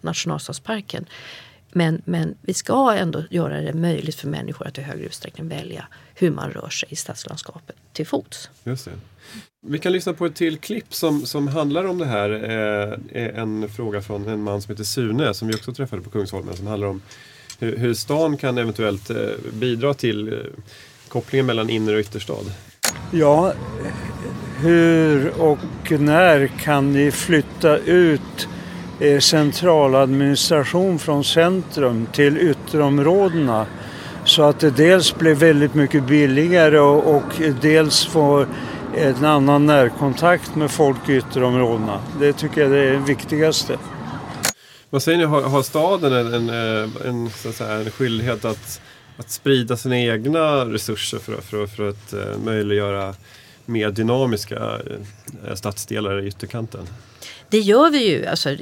[0.00, 1.06] nationalstadsparken.
[1.72, 5.86] Men, men vi ska ändå göra det möjligt för människor att i högre utsträckning välja
[6.14, 8.50] hur man rör sig i stadslandskapet till fots.
[8.64, 8.90] Just det.
[9.66, 12.30] Vi kan lyssna på ett till klipp som, som handlar om det här.
[13.12, 16.56] Eh, en fråga från en man som heter Sune som vi också träffade på Kungsholmen
[16.56, 17.02] som handlar om
[17.58, 19.16] hur, hur stan kan eventuellt eh,
[19.52, 20.38] bidra till eh,
[21.08, 22.44] kopplingen mellan inner och ytterstad.
[23.10, 23.52] Ja,
[24.60, 28.53] hur och när kan ni flytta ut eh,
[29.20, 33.66] centraladministration från centrum till ytterområdena
[34.24, 38.48] så att det dels blir väldigt mycket billigare och, och dels får
[38.96, 42.00] en annan närkontakt med folk i ytterområdena.
[42.20, 43.78] Det tycker jag är det viktigaste.
[44.90, 48.44] Vad säger ni, har, har staden en, en, eh, en, så att säga, en skyldighet
[48.44, 48.80] att,
[49.16, 53.14] att sprida sina egna resurser för, för, för att eh, möjliggöra
[53.66, 56.86] mer dynamiska eh, stadsdelar i ytterkanten?
[57.48, 58.26] Det gör vi ju.
[58.26, 58.56] Alltså,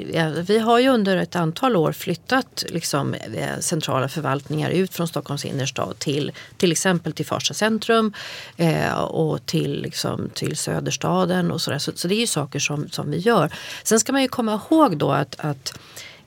[0.47, 5.45] vi har ju under ett antal år flyttat liksom, eh, centrala förvaltningar ut från Stockholms
[5.45, 8.12] innerstad till till exempel till Farsta centrum
[8.57, 11.79] eh, och till, liksom, till Söderstaden och sådär.
[11.79, 13.53] Så, så det är ju saker som, som vi gör.
[13.83, 15.79] Sen ska man ju komma ihåg då att, att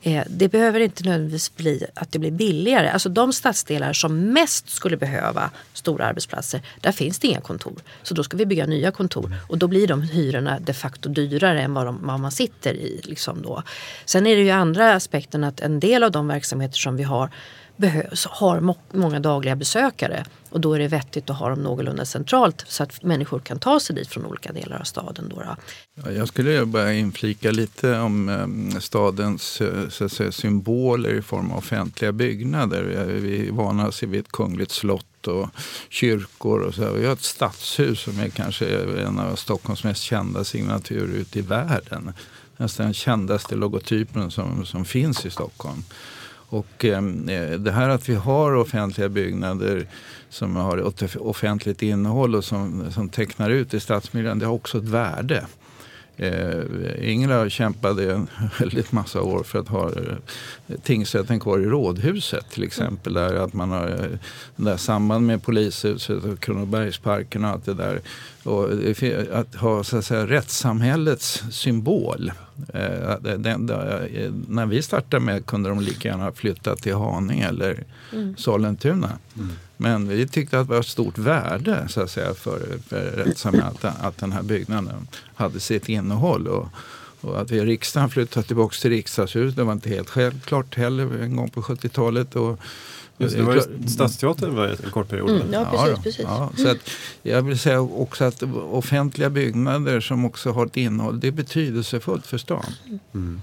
[0.05, 2.89] Eh, det behöver inte nödvändigtvis bli att det blir billigare.
[2.89, 7.73] Alltså de stadsdelar som mest skulle behöva stora arbetsplatser, där finns det inga kontor.
[8.03, 11.61] Så då ska vi bygga nya kontor och då blir de hyrorna de facto dyrare
[11.61, 13.01] än vad, de, vad man sitter i.
[13.03, 13.63] Liksom då.
[14.05, 17.29] Sen är det ju andra aspekten att en del av de verksamheter som vi har
[17.77, 20.25] behövs, har må många dagliga besökare.
[20.49, 23.79] Och då är det vettigt att ha dem någorlunda centralt så att människor kan ta
[23.79, 25.29] sig dit från olika delar av staden.
[25.29, 26.11] Då, då.
[26.11, 31.51] Jag skulle bara inflika lite om ehm, stadens eh, så att säga, symboler i form
[31.51, 32.83] av offentliga byggnader.
[33.05, 35.49] Vi är vana att se vid ett kungligt slott och
[35.89, 36.61] kyrkor.
[36.61, 36.93] Och så.
[36.93, 38.65] Vi har ett stadshus som är kanske
[39.01, 42.13] en av Stockholms mest kända signaturer ute i världen.
[42.57, 45.83] Nästan den kändaste logotypen som, som finns i Stockholm.
[46.49, 47.01] Och eh,
[47.59, 49.87] det här att vi har offentliga byggnader
[50.29, 50.91] som har
[51.27, 55.45] offentligt innehåll och som, som tecknar ut i stadsmiljön, det har också ett värde.
[56.17, 58.27] Eh, Ingela kämpade en
[58.59, 60.15] väldigt massa år för att ha eh,
[60.83, 63.13] tingsrätten kvar i Rådhuset till exempel.
[63.13, 64.19] Där att man har eh,
[64.55, 68.01] där samband med polishuset och Kronobergsparken och allt det där.
[68.43, 68.69] Och
[69.39, 72.31] att ha så att säga, rättssamhällets symbol.
[72.73, 78.37] Eh, när vi startade med kunde de lika gärna flytta till Haninge eller mm.
[78.37, 79.11] Sollentuna.
[79.37, 79.49] Mm.
[79.77, 83.85] Men vi tyckte att det var ett stort värde så att säga, för, för rättssamhället
[83.85, 86.47] att, att den här byggnaden hade sitt innehåll.
[86.47, 86.67] Och,
[87.21, 91.23] och att vi i riksdagen flyttade tillbaka till riksdagshuset, det var inte helt självklart heller
[91.23, 92.35] en gång på 70-talet.
[92.35, 92.59] Och,
[93.17, 95.29] Just, det var ju, Stadsteatern var en kort period.
[95.29, 95.89] Mm, ja, precis.
[95.89, 96.25] Ja, precis.
[96.25, 96.89] Ja, så att,
[97.23, 102.27] jag vill säga också att offentliga byggnader som också har ett innehåll, det är betydelsefullt
[102.27, 102.65] för stan.
[103.13, 103.41] Mm.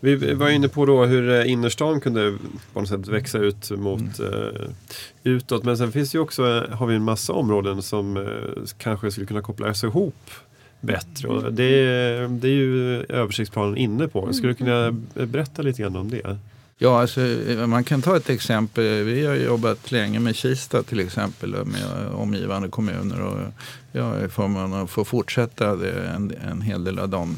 [0.00, 2.38] Vi var inne på då hur eh, innerstan kunde
[2.72, 4.32] på något sätt växa ut mot mm.
[4.32, 4.50] uh,
[5.22, 5.64] utåt.
[5.64, 8.28] Men sen finns ju också, har vi en massa områden som
[8.78, 10.30] kanske skulle kunna kopplas ihop
[10.80, 11.28] bättre.
[11.28, 11.72] Och det,
[12.28, 14.32] det är ju översiktsplanen inne på.
[14.32, 16.38] Skulle du kunna berätta lite grann om det?
[16.78, 17.20] Ja, alltså,
[17.66, 18.84] man kan ta ett exempel.
[18.84, 23.20] Vi har jobbat länge med Kista till exempel med omgivande kommuner.
[23.20, 23.38] Och
[23.92, 25.70] jag förmånen att få fortsätta
[26.14, 27.36] en, en hel del av de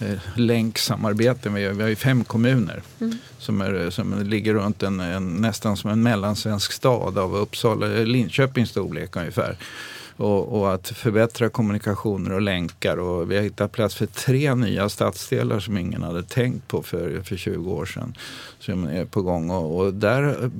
[0.00, 1.54] eh, länksamarbeten.
[1.54, 3.18] Vi har, vi har ju fem kommuner mm.
[3.38, 8.70] som, är, som ligger runt en, en, nästan som en mellansvensk stad av Uppsala, Linköpings
[8.70, 9.56] storlek ungefär
[10.16, 12.96] och, och, att förbättra kommunikationer och länkar.
[12.96, 17.22] Och vi har hittat plats för tre nya stadsdelar som ingen hade tänkt på för,
[17.24, 18.14] för 20 år sedan.
[18.58, 20.50] Som är på gång och, och där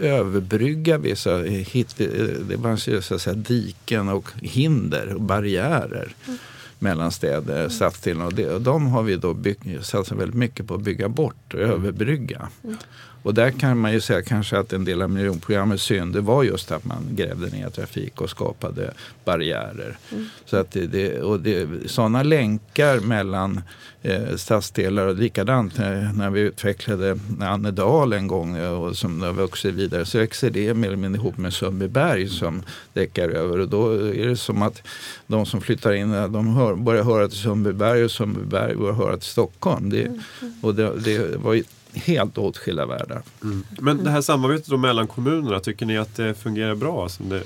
[0.00, 6.14] överbryggar vi så, hit, det var så att säga, diken och hinder och barriärer.
[6.26, 6.38] Mm
[6.78, 8.26] mellan städer, stadsdelarna.
[8.26, 9.36] Och, och de har vi då
[9.82, 12.48] satsat väldigt mycket på att bygga bort och överbrygga.
[12.64, 12.76] Mm.
[13.22, 16.42] Och där kan man ju säga kanske att en del av miljonprogrammets synd det var
[16.42, 18.92] just att man grävde ner trafik och skapade
[19.24, 19.98] barriärer.
[20.12, 20.26] Mm.
[20.44, 23.60] Så att det, det, och det, sådana länkar mellan
[24.02, 29.32] eh, stadsdelar och likadant när, när vi utvecklade Annedal en gång eh, och som har
[29.32, 33.68] vuxit vidare så växer det mer eller mindre ihop med Sundbyberg som däckar över och
[33.68, 34.82] då är det som att
[35.26, 39.30] de som flyttar in de hör, börjar höra till Sundbyberg och Sundbyberg börjar höra till
[39.30, 39.90] Stockholm.
[39.90, 40.20] Det, mm.
[40.62, 41.62] och det, det var
[41.94, 43.22] helt åtskilda världar.
[43.42, 43.64] Mm.
[43.80, 47.42] Men det här samarbetet mellan kommunerna, tycker ni att det fungerar bra som det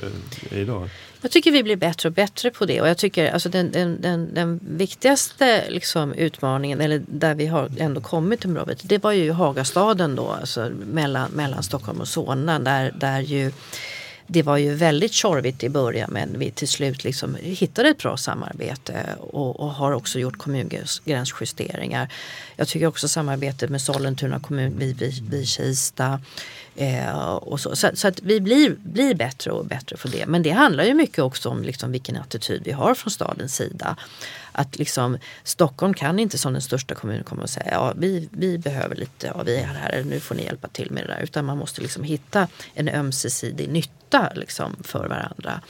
[0.51, 0.89] är idag?
[1.21, 4.01] Jag tycker vi blir bättre och bättre på det och jag tycker alltså den, den,
[4.01, 9.03] den, den viktigaste liksom utmaningen, eller där vi har ändå kommit en bra bit, det
[9.03, 13.53] var ju Hagastaden då, alltså mellan, mellan Stockholm och Solna där, där ju
[14.33, 18.17] det var ju väldigt tjorvigt i början men vi till slut liksom hittade ett bra
[18.17, 22.13] samarbete och, och har också gjort kommungränsjusteringar.
[22.57, 26.21] Jag tycker också samarbetet med Sollentuna kommun vid, vid, vid Kista
[26.77, 30.27] Eh, och så så, så, att vi blir, blir bättre och bättre för det.
[30.27, 33.97] Men det handlar ju mycket också om liksom vilken attityd vi har från stadens sida.
[34.53, 38.59] Att liksom, Stockholm kan inte som den största kommunen komma och säga ja, vi, vi
[38.59, 41.21] behöver lite, ja, vi är här, nu får ni hjälpa till med det där.
[41.23, 45.61] Utan man måste liksom hitta en ömsesidig nytta liksom, för varandra.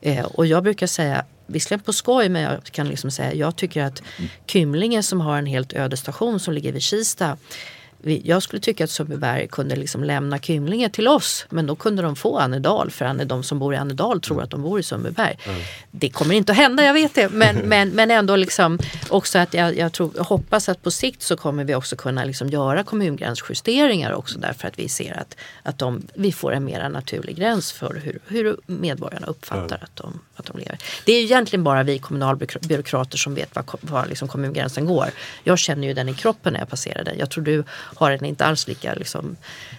[0.00, 3.82] Eh, och jag brukar säga visserligen på skoj, men jag kan liksom säga jag tycker
[3.82, 4.02] att
[4.46, 7.36] Kymlinge som har en helt öde station som ligger vid Kista
[8.02, 12.16] jag skulle tycka att Sundbyberg kunde liksom lämna Kymlinge till oss men då kunde de
[12.16, 15.38] få Annedal för de som bor i Annedal tror att de bor i Sundbyberg.
[15.44, 15.60] Mm.
[15.90, 17.28] Det kommer inte att hända, jag vet det.
[17.28, 21.22] Men, men, men ändå liksom också att jag, jag, tror, jag hoppas att på sikt
[21.22, 25.78] så kommer vi också kunna liksom göra kommungränsjusteringar också därför att vi ser att, att
[25.78, 29.80] de, vi får en mer naturlig gräns för hur, hur medborgarna uppfattar mm.
[29.82, 30.78] att, de, att de lever.
[31.04, 35.10] Det är egentligen bara vi kommunalbyråkrater som vet var, var liksom kommungränsen går.
[35.44, 37.18] Jag känner ju den i kroppen när jag passerar den.
[37.18, 37.64] Jag tror du
[37.96, 39.36] har den inte alls lika liksom,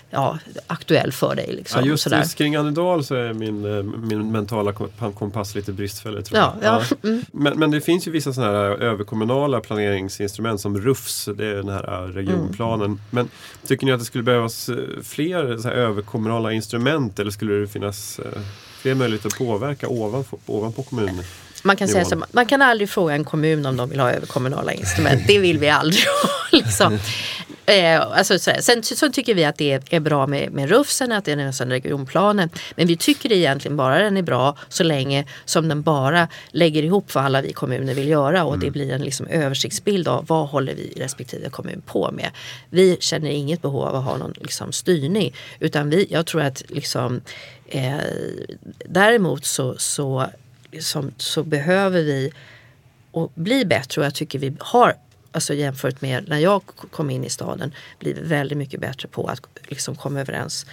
[0.10, 1.56] ja, aktuell för dig.
[1.56, 4.74] Liksom, ja, just, just kring Annedal så är min, eh, min mentala
[5.15, 6.26] kompass lite bristfällig.
[6.26, 6.82] Tror ja, jag.
[6.82, 7.10] Ja.
[7.10, 7.26] Mm.
[7.32, 11.69] Men, men det finns ju vissa sådana här överkommunala planeringsinstrument som RUFS, det är den
[11.69, 12.86] här eh, regionplanen.
[12.86, 13.00] Mm.
[13.10, 13.30] Men
[13.67, 17.67] tycker ni att det skulle behövas eh, fler så här överkommunala instrument eller skulle det
[17.67, 18.19] finnas
[18.82, 21.24] fler möjligheter att påverka ovanpå, ovanpå kommunen?
[21.62, 24.74] Man kan, säga så, man kan aldrig fråga en kommun om de vill ha överkommunala
[24.74, 25.21] instrument.
[25.28, 26.30] Det vill vi aldrig ha.
[26.58, 27.00] Liksom.
[27.65, 31.26] Eh, alltså, så, sen så tycker vi att det är bra med, med RUFSen, att
[31.26, 32.50] det är nästan regionplanen.
[32.76, 37.15] Men vi tycker egentligen bara den är bra så länge som den bara lägger ihop
[37.15, 38.65] vad alla vi kommuner vill göra och mm.
[38.65, 42.32] det blir en liksom översiktsbild av vad håller vi respektive kommun på med.
[42.69, 46.63] Vi känner inget behov av att ha någon liksom, styrning utan vi, jag tror att
[46.67, 47.21] liksom,
[47.67, 47.95] eh,
[48.86, 50.28] däremot så, så,
[50.79, 52.31] som, så behöver vi
[53.12, 54.95] och bli bättre och jag tycker vi har
[55.31, 59.41] alltså jämfört med när jag kom in i staden, blivit väldigt mycket bättre på att
[59.67, 60.65] liksom komma överens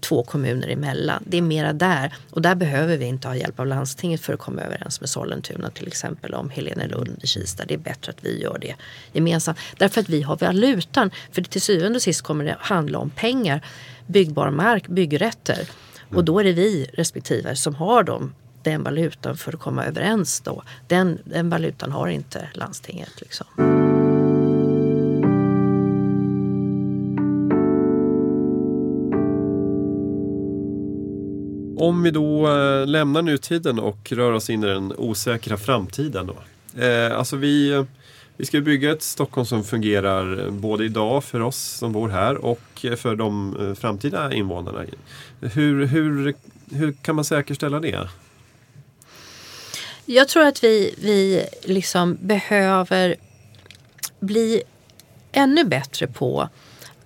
[0.00, 1.24] två kommuner emellan.
[1.26, 4.40] Det är mera där och där behöver vi inte ha hjälp av landstinget för att
[4.40, 7.64] komma överens med Sollentuna till exempel om Helenelund i Kista.
[7.64, 8.74] Det är bättre att vi gör det
[9.12, 9.58] gemensamt.
[9.78, 11.10] Därför att vi har valutan.
[11.32, 13.64] För till syvende och sist kommer det handla om pengar,
[14.06, 15.68] byggbar mark, byggrätter.
[16.14, 18.34] Och då är det vi respektive som har dem
[18.70, 20.62] den valutan för att komma överens då.
[20.88, 23.20] Den, den valutan har inte landstinget.
[23.20, 23.46] Liksom.
[31.78, 36.26] Om vi då eh, lämnar nutiden och rör oss in i den osäkra framtiden.
[36.26, 36.36] Då.
[36.82, 37.84] Eh, alltså vi,
[38.36, 42.44] vi ska bygga ett Stockholm som fungerar eh, både idag för oss som bor här
[42.44, 44.84] och för de framtida invånarna.
[45.40, 46.34] Hur, hur,
[46.70, 48.08] hur kan man säkerställa det?
[50.06, 53.16] Jag tror att vi, vi liksom behöver
[54.20, 54.62] bli
[55.32, 56.48] ännu bättre på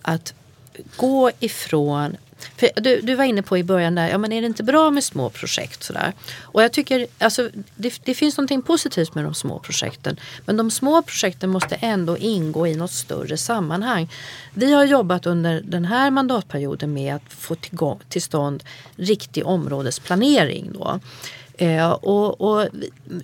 [0.03, 0.35] att
[0.97, 2.17] gå ifrån
[2.57, 4.91] för du, du var inne på i början där, ja men är det inte bra
[4.91, 6.13] med små projekt sådär?
[6.41, 10.17] Och jag tycker, alltså det, det finns någonting positivt med de små projekten.
[10.47, 14.11] Men de små projekten måste ändå ingå i något större sammanhang.
[14.55, 18.65] Vi har jobbat under den här mandatperioden med att få till, till stånd
[18.97, 21.01] riktig områdesplanering då.
[21.61, 22.69] Eh, och, och,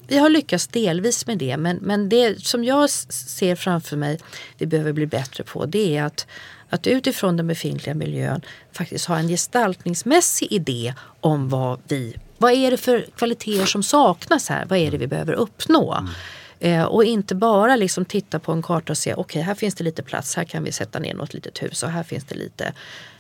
[0.07, 4.19] vi har lyckats delvis med det men, men det som jag ser framför mig
[4.59, 6.27] vi behöver bli bättre på det är att
[6.71, 8.41] att utifrån den befintliga miljön
[8.73, 14.49] faktiskt ha en gestaltningsmässig idé om vad vi, vad är det för kvaliteter som saknas
[14.49, 14.65] här?
[14.65, 15.95] Vad är det vi behöver uppnå?
[15.95, 16.11] Mm.
[16.61, 19.75] Eh, och inte bara liksom titta på en karta och se okej okay, här finns
[19.75, 22.35] det lite plats, här kan vi sätta ner något litet hus och här finns det
[22.35, 22.73] lite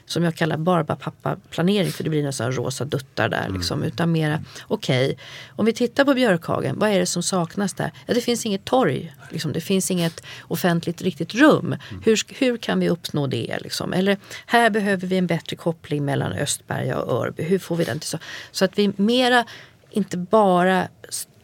[0.06, 3.44] som jag kallar Barbapappa-planering för det blir nästan rosa duttar där.
[3.44, 3.54] Mm.
[3.54, 5.16] Liksom, utan mera, okej, okay,
[5.48, 7.92] om vi tittar på Björkhagen, vad är det som saknas där?
[8.06, 11.66] Ja, det finns inget torg, liksom, det finns inget offentligt riktigt rum.
[11.66, 12.02] Mm.
[12.04, 13.58] Hur, hur kan vi uppnå det?
[13.60, 13.92] Liksom?
[13.92, 14.16] Eller
[14.46, 17.42] här behöver vi en bättre koppling mellan Östberga och Örby.
[17.42, 18.18] Hur får vi den till så?
[18.50, 19.44] Så att vi mera,
[19.90, 20.88] inte bara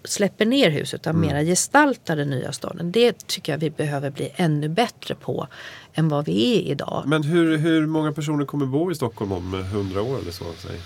[0.05, 1.29] släpper ner huset utan mm.
[1.29, 2.93] mera gestaltar den nya staden.
[2.93, 5.47] Det tycker jag vi behöver bli ännu bättre på
[5.95, 7.03] än vad vi är idag.
[7.07, 10.45] Men hur, hur många personer kommer bo i Stockholm om hundra år eller så?
[10.59, 10.81] Säg?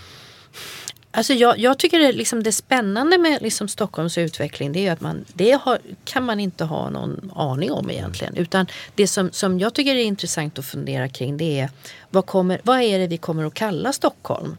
[1.17, 5.01] Alltså jag, jag, tycker det, liksom det spännande med liksom Stockholms utveckling det är att
[5.01, 8.33] man, det har, kan man inte ha någon aning om egentligen.
[8.33, 8.43] Mm.
[8.43, 11.71] Utan det som, som jag tycker är intressant att fundera kring det är
[12.11, 14.57] vad, kommer, vad är det vi kommer att kalla Stockholm?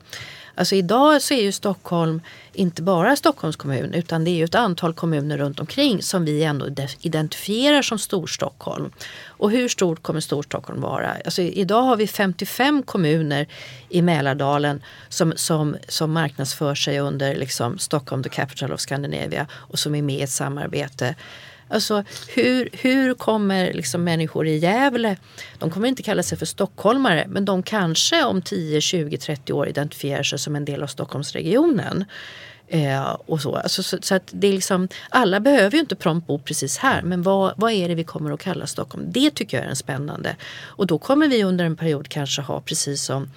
[0.57, 2.21] Alltså idag så är ju Stockholm
[2.53, 6.43] inte bara Stockholms kommun utan det är ju ett antal kommuner runt omkring som vi
[6.43, 6.67] ändå
[6.99, 8.91] identifierar som Storstockholm.
[9.25, 11.11] Och hur stort kommer Storstockholm vara?
[11.25, 13.47] Alltså idag har vi 55 kommuner
[13.89, 19.79] i Mälardalen som, som, som marknadsför sig under liksom Stockholm the capital of Scandinavia och
[19.79, 21.15] som är med i ett samarbete
[21.67, 22.03] Alltså
[22.35, 25.17] hur, hur kommer liksom människor i Gävle,
[25.59, 29.67] de kommer inte kalla sig för stockholmare men de kanske om 10, 20, 30 år
[29.67, 32.05] identifierar sig som en del av Stockholmsregionen.
[32.69, 33.55] Eh, och så.
[33.55, 37.01] Alltså, så, så, att det är liksom, alla behöver ju inte prompt bo precis här
[37.01, 39.05] men vad, vad är det vi kommer att kalla Stockholm?
[39.07, 40.35] Det tycker jag är en spännande.
[40.63, 43.29] Och då kommer vi under en period kanske ha precis som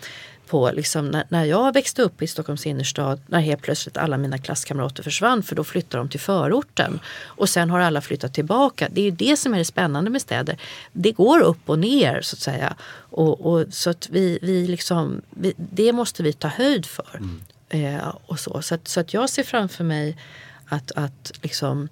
[0.50, 4.38] på liksom, när, när jag växte upp i Stockholms innerstad när helt plötsligt alla mina
[4.38, 7.00] klasskamrater försvann för då flyttade de till förorten.
[7.24, 8.88] Och sen har alla flyttat tillbaka.
[8.92, 10.58] Det är ju det som är det spännande med städer.
[10.92, 12.74] Det går upp och ner så att säga.
[13.10, 17.18] Och, och så att vi, vi liksom, vi, det måste vi ta höjd för.
[17.18, 17.40] Mm.
[17.68, 20.16] Eh, och så så, att, så att jag ser framför mig
[20.66, 21.88] att, att liksom,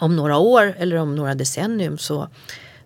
[0.00, 2.28] om några år eller om några decennium så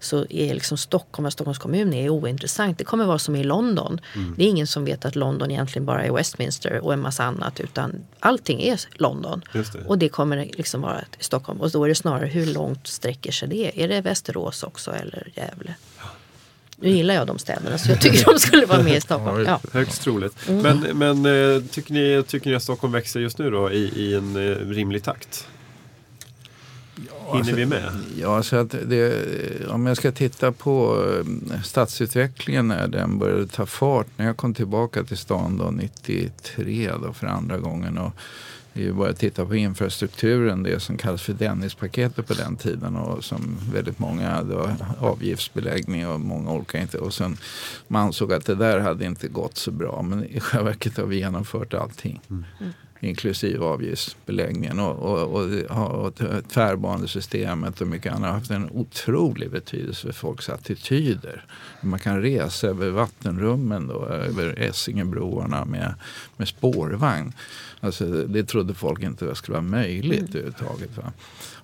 [0.04, 2.78] så är liksom Stockholm och Stockholms kommun är ointressant.
[2.78, 4.00] Det kommer vara som i London.
[4.14, 4.34] Mm.
[4.36, 7.60] Det är ingen som vet att London egentligen bara är Westminster och en massa annat
[7.60, 9.42] utan allting är London.
[9.52, 9.74] Det.
[9.86, 11.60] Och det kommer liksom vara i Stockholm.
[11.60, 13.82] Och då är det snarare hur långt sträcker sig det?
[13.82, 15.74] Är det Västerås också eller Gävle?
[16.76, 19.44] Nu gillar jag de städerna så jag tycker de skulle vara med i Stockholm.
[19.46, 19.60] Ja.
[19.72, 20.48] Högst troligt.
[20.48, 20.62] Mm.
[20.62, 24.14] Men, men eh, tycker, ni, tycker ni att Stockholm växer just nu då i, i
[24.14, 25.46] en eh, rimlig takt?
[27.26, 27.90] Hinner alltså, vi med?
[28.16, 31.04] Ja, så att det, om jag ska titta på
[31.52, 34.06] eh, stadsutvecklingen när den började ta fart.
[34.16, 37.98] När jag kom tillbaka till stan då 93 då för andra gången.
[37.98, 38.12] Och
[38.72, 43.58] vi började titta på infrastrukturen, det som kallas för Dennispaketet på den tiden och som
[43.72, 46.98] väldigt många hade avgiftsbeläggning och många orkade inte.
[46.98, 47.36] Och sen
[47.88, 51.06] man ansåg att det där hade inte gått så bra men i själva verket har
[51.06, 52.20] vi genomfört allting.
[52.30, 52.44] Mm
[53.04, 56.14] inklusive avgiftsbeläggningen och, och, och, och
[56.48, 61.44] tvärbanesystemet och mycket annat har haft en otrolig betydelse för folks attityder.
[61.80, 65.94] Man kan resa över vattenrummen då, över Essingebroarna med,
[66.36, 67.32] med spårvagn.
[67.80, 70.28] Alltså, det trodde folk inte skulle vara möjligt mm.
[70.30, 70.96] överhuvudtaget.
[70.96, 71.12] Va?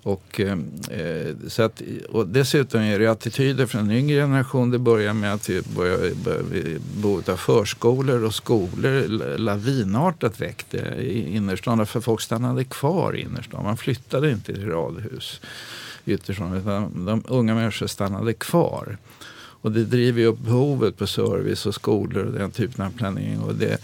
[0.03, 0.59] Och, eh,
[0.91, 4.71] eh, så att, och dessutom är det attityder från en yngre generation.
[4.71, 6.15] Det börjar med att vi börjar,
[7.01, 11.87] behovet av förskolor och skolor lavinartat väckte i innerstan.
[11.87, 13.65] För folk stannade kvar i innerstan.
[13.65, 15.41] Man flyttade inte till radhus
[16.07, 16.57] ytterstan.
[16.57, 18.97] Utan de unga människor stannade kvar.
[19.63, 23.41] Och det driver ju upp behovet på service och skolor och den typen av planering.
[23.41, 23.79] Och, det,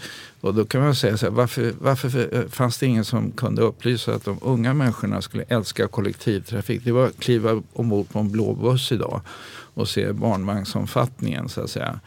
[0.47, 4.13] och då kan man säga så här, varför, varför fanns det ingen som kunde upplysa
[4.13, 6.81] att de unga människorna skulle älska kollektivtrafik?
[6.83, 9.21] Det var att kliva ombord på en blå buss idag
[9.73, 11.99] och se barnvagnsomfattningen så att säga.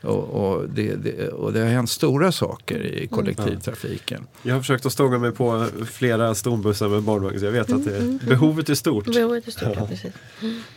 [0.00, 3.08] Och, och, det, det, och det har hänt stora saker i mm.
[3.08, 4.26] kollektivtrafiken.
[4.42, 7.84] Jag har försökt att stånga mig på flera stombussar med barnvagn så jag vet att
[7.84, 9.04] det, mm, mm, behovet är stort.
[9.04, 9.86] Behovet är stort, ja.
[9.86, 10.12] precis.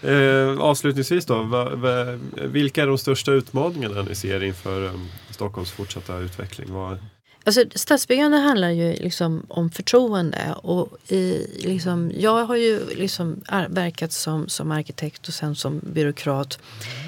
[0.03, 5.07] Eh, avslutningsvis då, va, va, vilka är de största utmaningarna ni ser inför um,
[5.41, 6.73] Stockholms fortsatta utveckling?
[6.73, 6.97] Vad,
[7.43, 10.55] Alltså, stadsbyggande handlar ju liksom om förtroende.
[10.63, 16.59] Och i, liksom, jag har ju liksom verkat som, som arkitekt och sen som byråkrat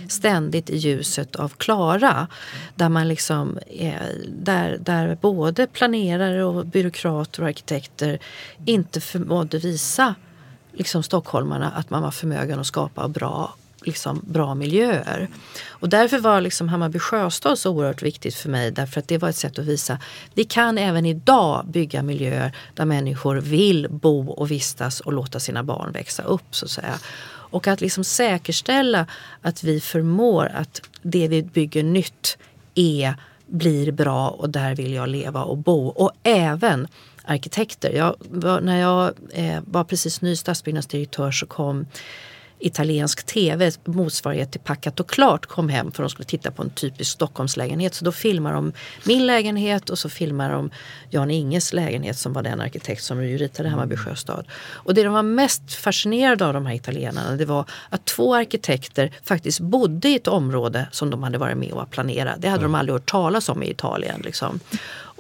[0.10, 2.28] ständigt i ljuset av Klara.
[2.76, 8.20] Där, man liksom är, där, där både planerare och byråkrater och arkitekter
[8.66, 10.16] inte förmådde visa
[10.72, 13.56] liksom stockholmarna att man var förmögen att skapa bra
[13.86, 15.28] liksom bra miljöer.
[15.68, 19.30] Och därför var liksom Hammarby sjöstad så oerhört viktigt för mig därför att det var
[19.30, 20.00] ett sätt att visa
[20.34, 25.64] vi kan även idag bygga miljöer där människor vill bo och vistas och låta sina
[25.64, 27.00] barn växa upp så att säga.
[27.26, 29.08] Och att liksom säkerställa
[29.42, 32.38] att vi förmår att det vi bygger nytt
[32.76, 33.16] är,
[33.46, 35.88] blir bra och där vill jag leva och bo.
[35.88, 36.88] Och även
[37.26, 37.92] arkitekter.
[37.92, 38.16] Jag,
[38.64, 41.86] när jag eh, var precis ny stadsbyggnadsdirektör så kom
[42.66, 46.70] italiensk tv, motsvarighet till Packat och klart, kom hem för de skulle titta på en
[46.70, 47.94] typisk Stockholmslägenhet.
[47.94, 50.70] Så då filmar de min lägenhet och så filmar de
[51.10, 54.46] Jan Inges lägenhet som var den arkitekt som ritade Hammarby sjöstad.
[54.72, 59.12] Och det de var mest fascinerade av de här italienarna det var att två arkitekter
[59.24, 62.36] faktiskt bodde i ett område som de hade varit med och planerat.
[62.40, 62.72] Det hade mm.
[62.72, 64.22] de aldrig hört talas om i Italien.
[64.24, 64.60] Liksom.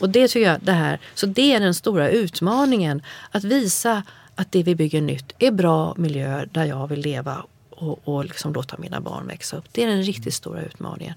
[0.03, 3.01] Och det tycker jag, det här, så det är den stora utmaningen.
[3.31, 4.03] Att visa
[4.35, 8.53] att det vi bygger nytt är bra miljöer där jag vill leva och, och liksom
[8.53, 9.65] låta mina barn växa upp.
[9.71, 11.13] Det är den riktigt stora utmaningen.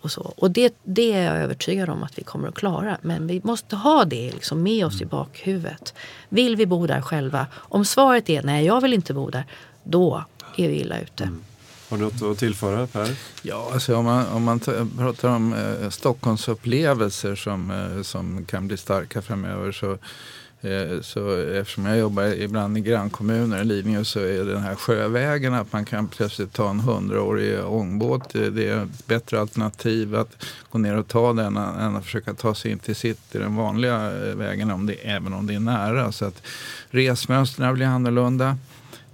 [0.00, 0.20] Och, så.
[0.36, 2.98] och det, det är jag övertygad om att vi kommer att klara.
[3.02, 5.94] Men vi måste ha det liksom med oss i bakhuvudet.
[6.28, 7.46] Vill vi bo där själva?
[7.54, 9.44] Om svaret är nej, jag vill inte bo där.
[9.84, 10.24] Då
[10.56, 11.24] är vi illa ute.
[11.24, 11.42] Mm.
[11.88, 13.16] Har du något att tillföra Per?
[13.42, 14.60] Ja, alltså om man, om man
[14.98, 19.98] pratar om eh, Stockholmsupplevelser som, eh, som kan bli starka framöver så
[21.02, 25.84] så eftersom jag jobbar ibland i grannkommuner, Lidingö, så är den här sjövägen att man
[25.84, 28.32] kan plötsligt ta en hundraårig ångbåt.
[28.32, 32.54] Det är ett bättre alternativ att gå ner och ta den än att försöka ta
[32.54, 36.12] sig in till city den vanliga eh, vägen, om det, även om det är nära.
[36.12, 36.42] Så att
[36.90, 38.56] resmönstren blir annorlunda.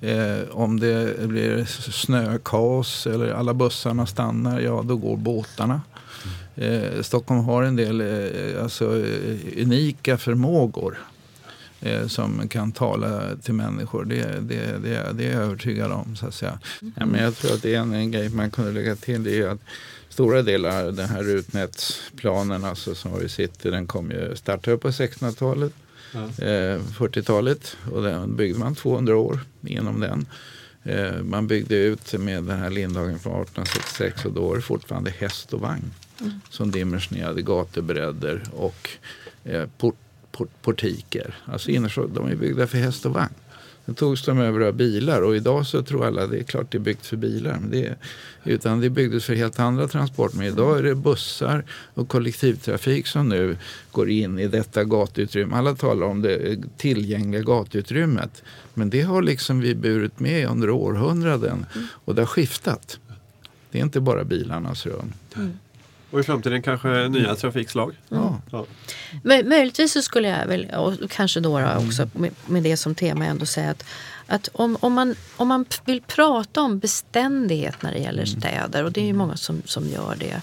[0.00, 5.80] Eh, om det blir snökaos eller alla bussarna stannar, ja då går båtarna.
[6.56, 10.98] Eh, Stockholm har en del eh, alltså, eh, unika förmågor
[11.80, 14.04] eh, som kan tala till människor.
[14.04, 16.16] Det, det, det, det är jag övertygad om.
[16.16, 16.58] Så att säga.
[16.82, 16.94] Mm.
[16.96, 19.24] Ja, men jag tror att det är en, en grej man kunde lägga till.
[19.24, 19.60] Det är att
[20.08, 24.70] stora delar av den här rutnätsplanen alltså, som var i city den kom ju starta
[24.70, 25.72] upp på 1600-talet.
[26.12, 26.20] Ja.
[26.20, 30.26] Eh, 40-talet och den byggde man 200 år genom den.
[30.82, 35.10] Eh, man byggde ut med den här Lindhagen från 1866 och då var det fortfarande
[35.10, 36.32] häst och vagn mm.
[36.50, 38.90] som dimensionerade gatubredder och
[39.44, 40.07] eh, port
[40.62, 41.34] portiker.
[41.44, 43.34] Alltså innerstad, de är byggda för häst och vagn.
[43.88, 46.78] Sen togs de över av bilar och idag så tror alla det är klart det
[46.78, 47.58] är byggt för bilar.
[47.60, 47.94] Men det,
[48.44, 50.52] utan det byggdes för helt andra transportmedel.
[50.52, 51.64] Idag är det bussar
[51.94, 53.56] och kollektivtrafik som nu
[53.92, 55.56] går in i detta gatuutrymme.
[55.56, 58.42] Alla talar om det tillgängliga gatuutrymmet.
[58.74, 61.66] Men det har liksom vi burit med under århundraden
[62.04, 62.98] och det har skiftat.
[63.70, 65.12] Det är inte bara bilarnas rum.
[65.36, 65.52] Mm.
[66.10, 67.96] Och i framtiden kanske nya trafikslag?
[68.10, 68.34] Mm.
[68.50, 68.66] Ja.
[69.22, 73.46] möjligtvis så skulle jag väl, och kanske då också med, med, det som tema ändå
[73.46, 73.84] säga att,
[74.26, 78.40] att om, om, man, om man vill prata om beständighet när det gäller mm.
[78.40, 80.40] städer och det är ju många som, som gör det.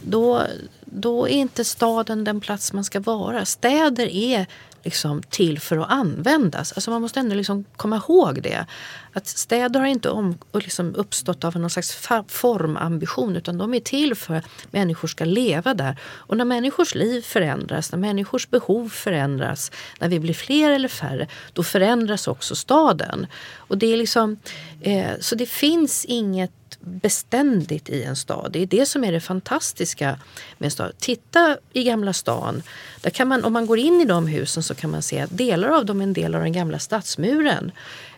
[0.00, 0.42] Då,
[0.84, 3.44] då är inte staden den plats man ska vara.
[3.44, 4.46] Städer är
[4.88, 6.72] liksom till för att användas.
[6.72, 8.66] Alltså man måste ändå liksom komma ihåg det.
[9.12, 14.14] Att städer har inte om, liksom uppstått av någon slags formambition utan de är till
[14.14, 15.96] för att människor ska leva där.
[16.02, 19.70] Och när människors liv förändras, när människors behov förändras,
[20.00, 23.26] när vi blir fler eller färre, då förändras också staden.
[23.56, 24.36] Och det är liksom,
[24.80, 28.52] eh, så det finns inget beständigt i en stad.
[28.52, 30.18] Det är det som är det fantastiska
[30.58, 30.92] med en stad.
[30.98, 32.62] Titta i Gamla stan.
[33.00, 35.38] Där kan man, om man går in i de husen så kan man se att
[35.38, 37.72] delar av dem är en del av den gamla stadsmuren.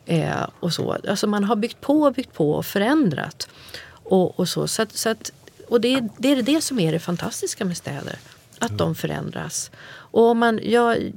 [0.07, 0.97] Eh, och så.
[1.09, 3.49] Alltså man har byggt på och byggt på och förändrat.
[3.93, 4.69] Och, och så.
[4.69, 5.33] så, att, så att,
[5.69, 8.19] och det, det är det som är det fantastiska med städer.
[8.59, 9.71] Att de förändras.
[10.13, 11.13] Och om man, jag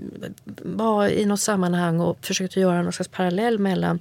[0.64, 4.00] var i något sammanhang och försökte göra någon slags parallell mellan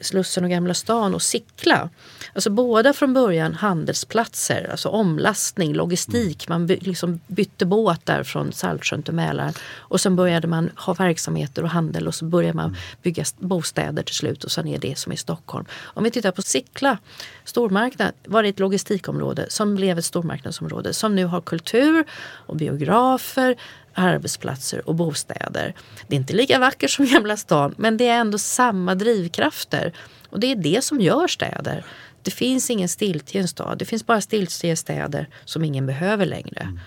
[0.00, 1.88] Slussen och Gamla stan och Sickla.
[2.32, 6.48] Alltså båda från början handelsplatser, alltså omlastning, logistik.
[6.48, 9.52] Man by, liksom bytte båt där från Saltsjön till Mälaren.
[9.76, 14.14] Och sen började man ha verksamheter och handel och så började man bygga bostäder till
[14.14, 15.66] slut och sen är det som i Stockholm.
[15.82, 16.98] Om vi tittar på Sickla
[17.44, 22.04] stormarknad var det ett logistikområde som blev ett stormarknadsområde som nu har kultur
[22.46, 23.56] och biografer,
[23.98, 25.74] arbetsplatser och bostäder.
[26.06, 29.92] Det är inte lika vackert som Gamla stan men det är ändå samma drivkrafter.
[30.30, 31.84] Och det är det som gör städer.
[32.22, 33.78] Det finns ingen stiltje i en stad.
[33.78, 36.60] Det finns bara stiltje städer som ingen behöver längre.
[36.60, 36.80] Mm.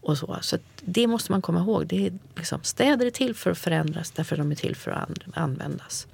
[0.00, 1.86] Och så så det måste man komma ihåg.
[1.86, 5.10] Det är liksom, städer är till för att förändras därför de är till för att
[5.34, 6.06] användas.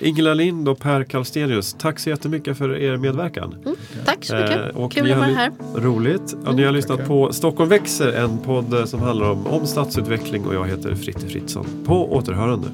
[0.00, 3.54] Ingela Lind och Per Kalstenius, tack så jättemycket för er medverkan.
[3.64, 5.52] Mm, tack så mycket, eh, kul att vara här.
[5.76, 6.36] Roligt.
[6.44, 10.54] Ja, ni har lyssnat på Stockholm växer, en podd som handlar om, om stadsutveckling och
[10.54, 11.66] jag heter Fritte Fritzson.
[11.84, 12.68] På återhörande.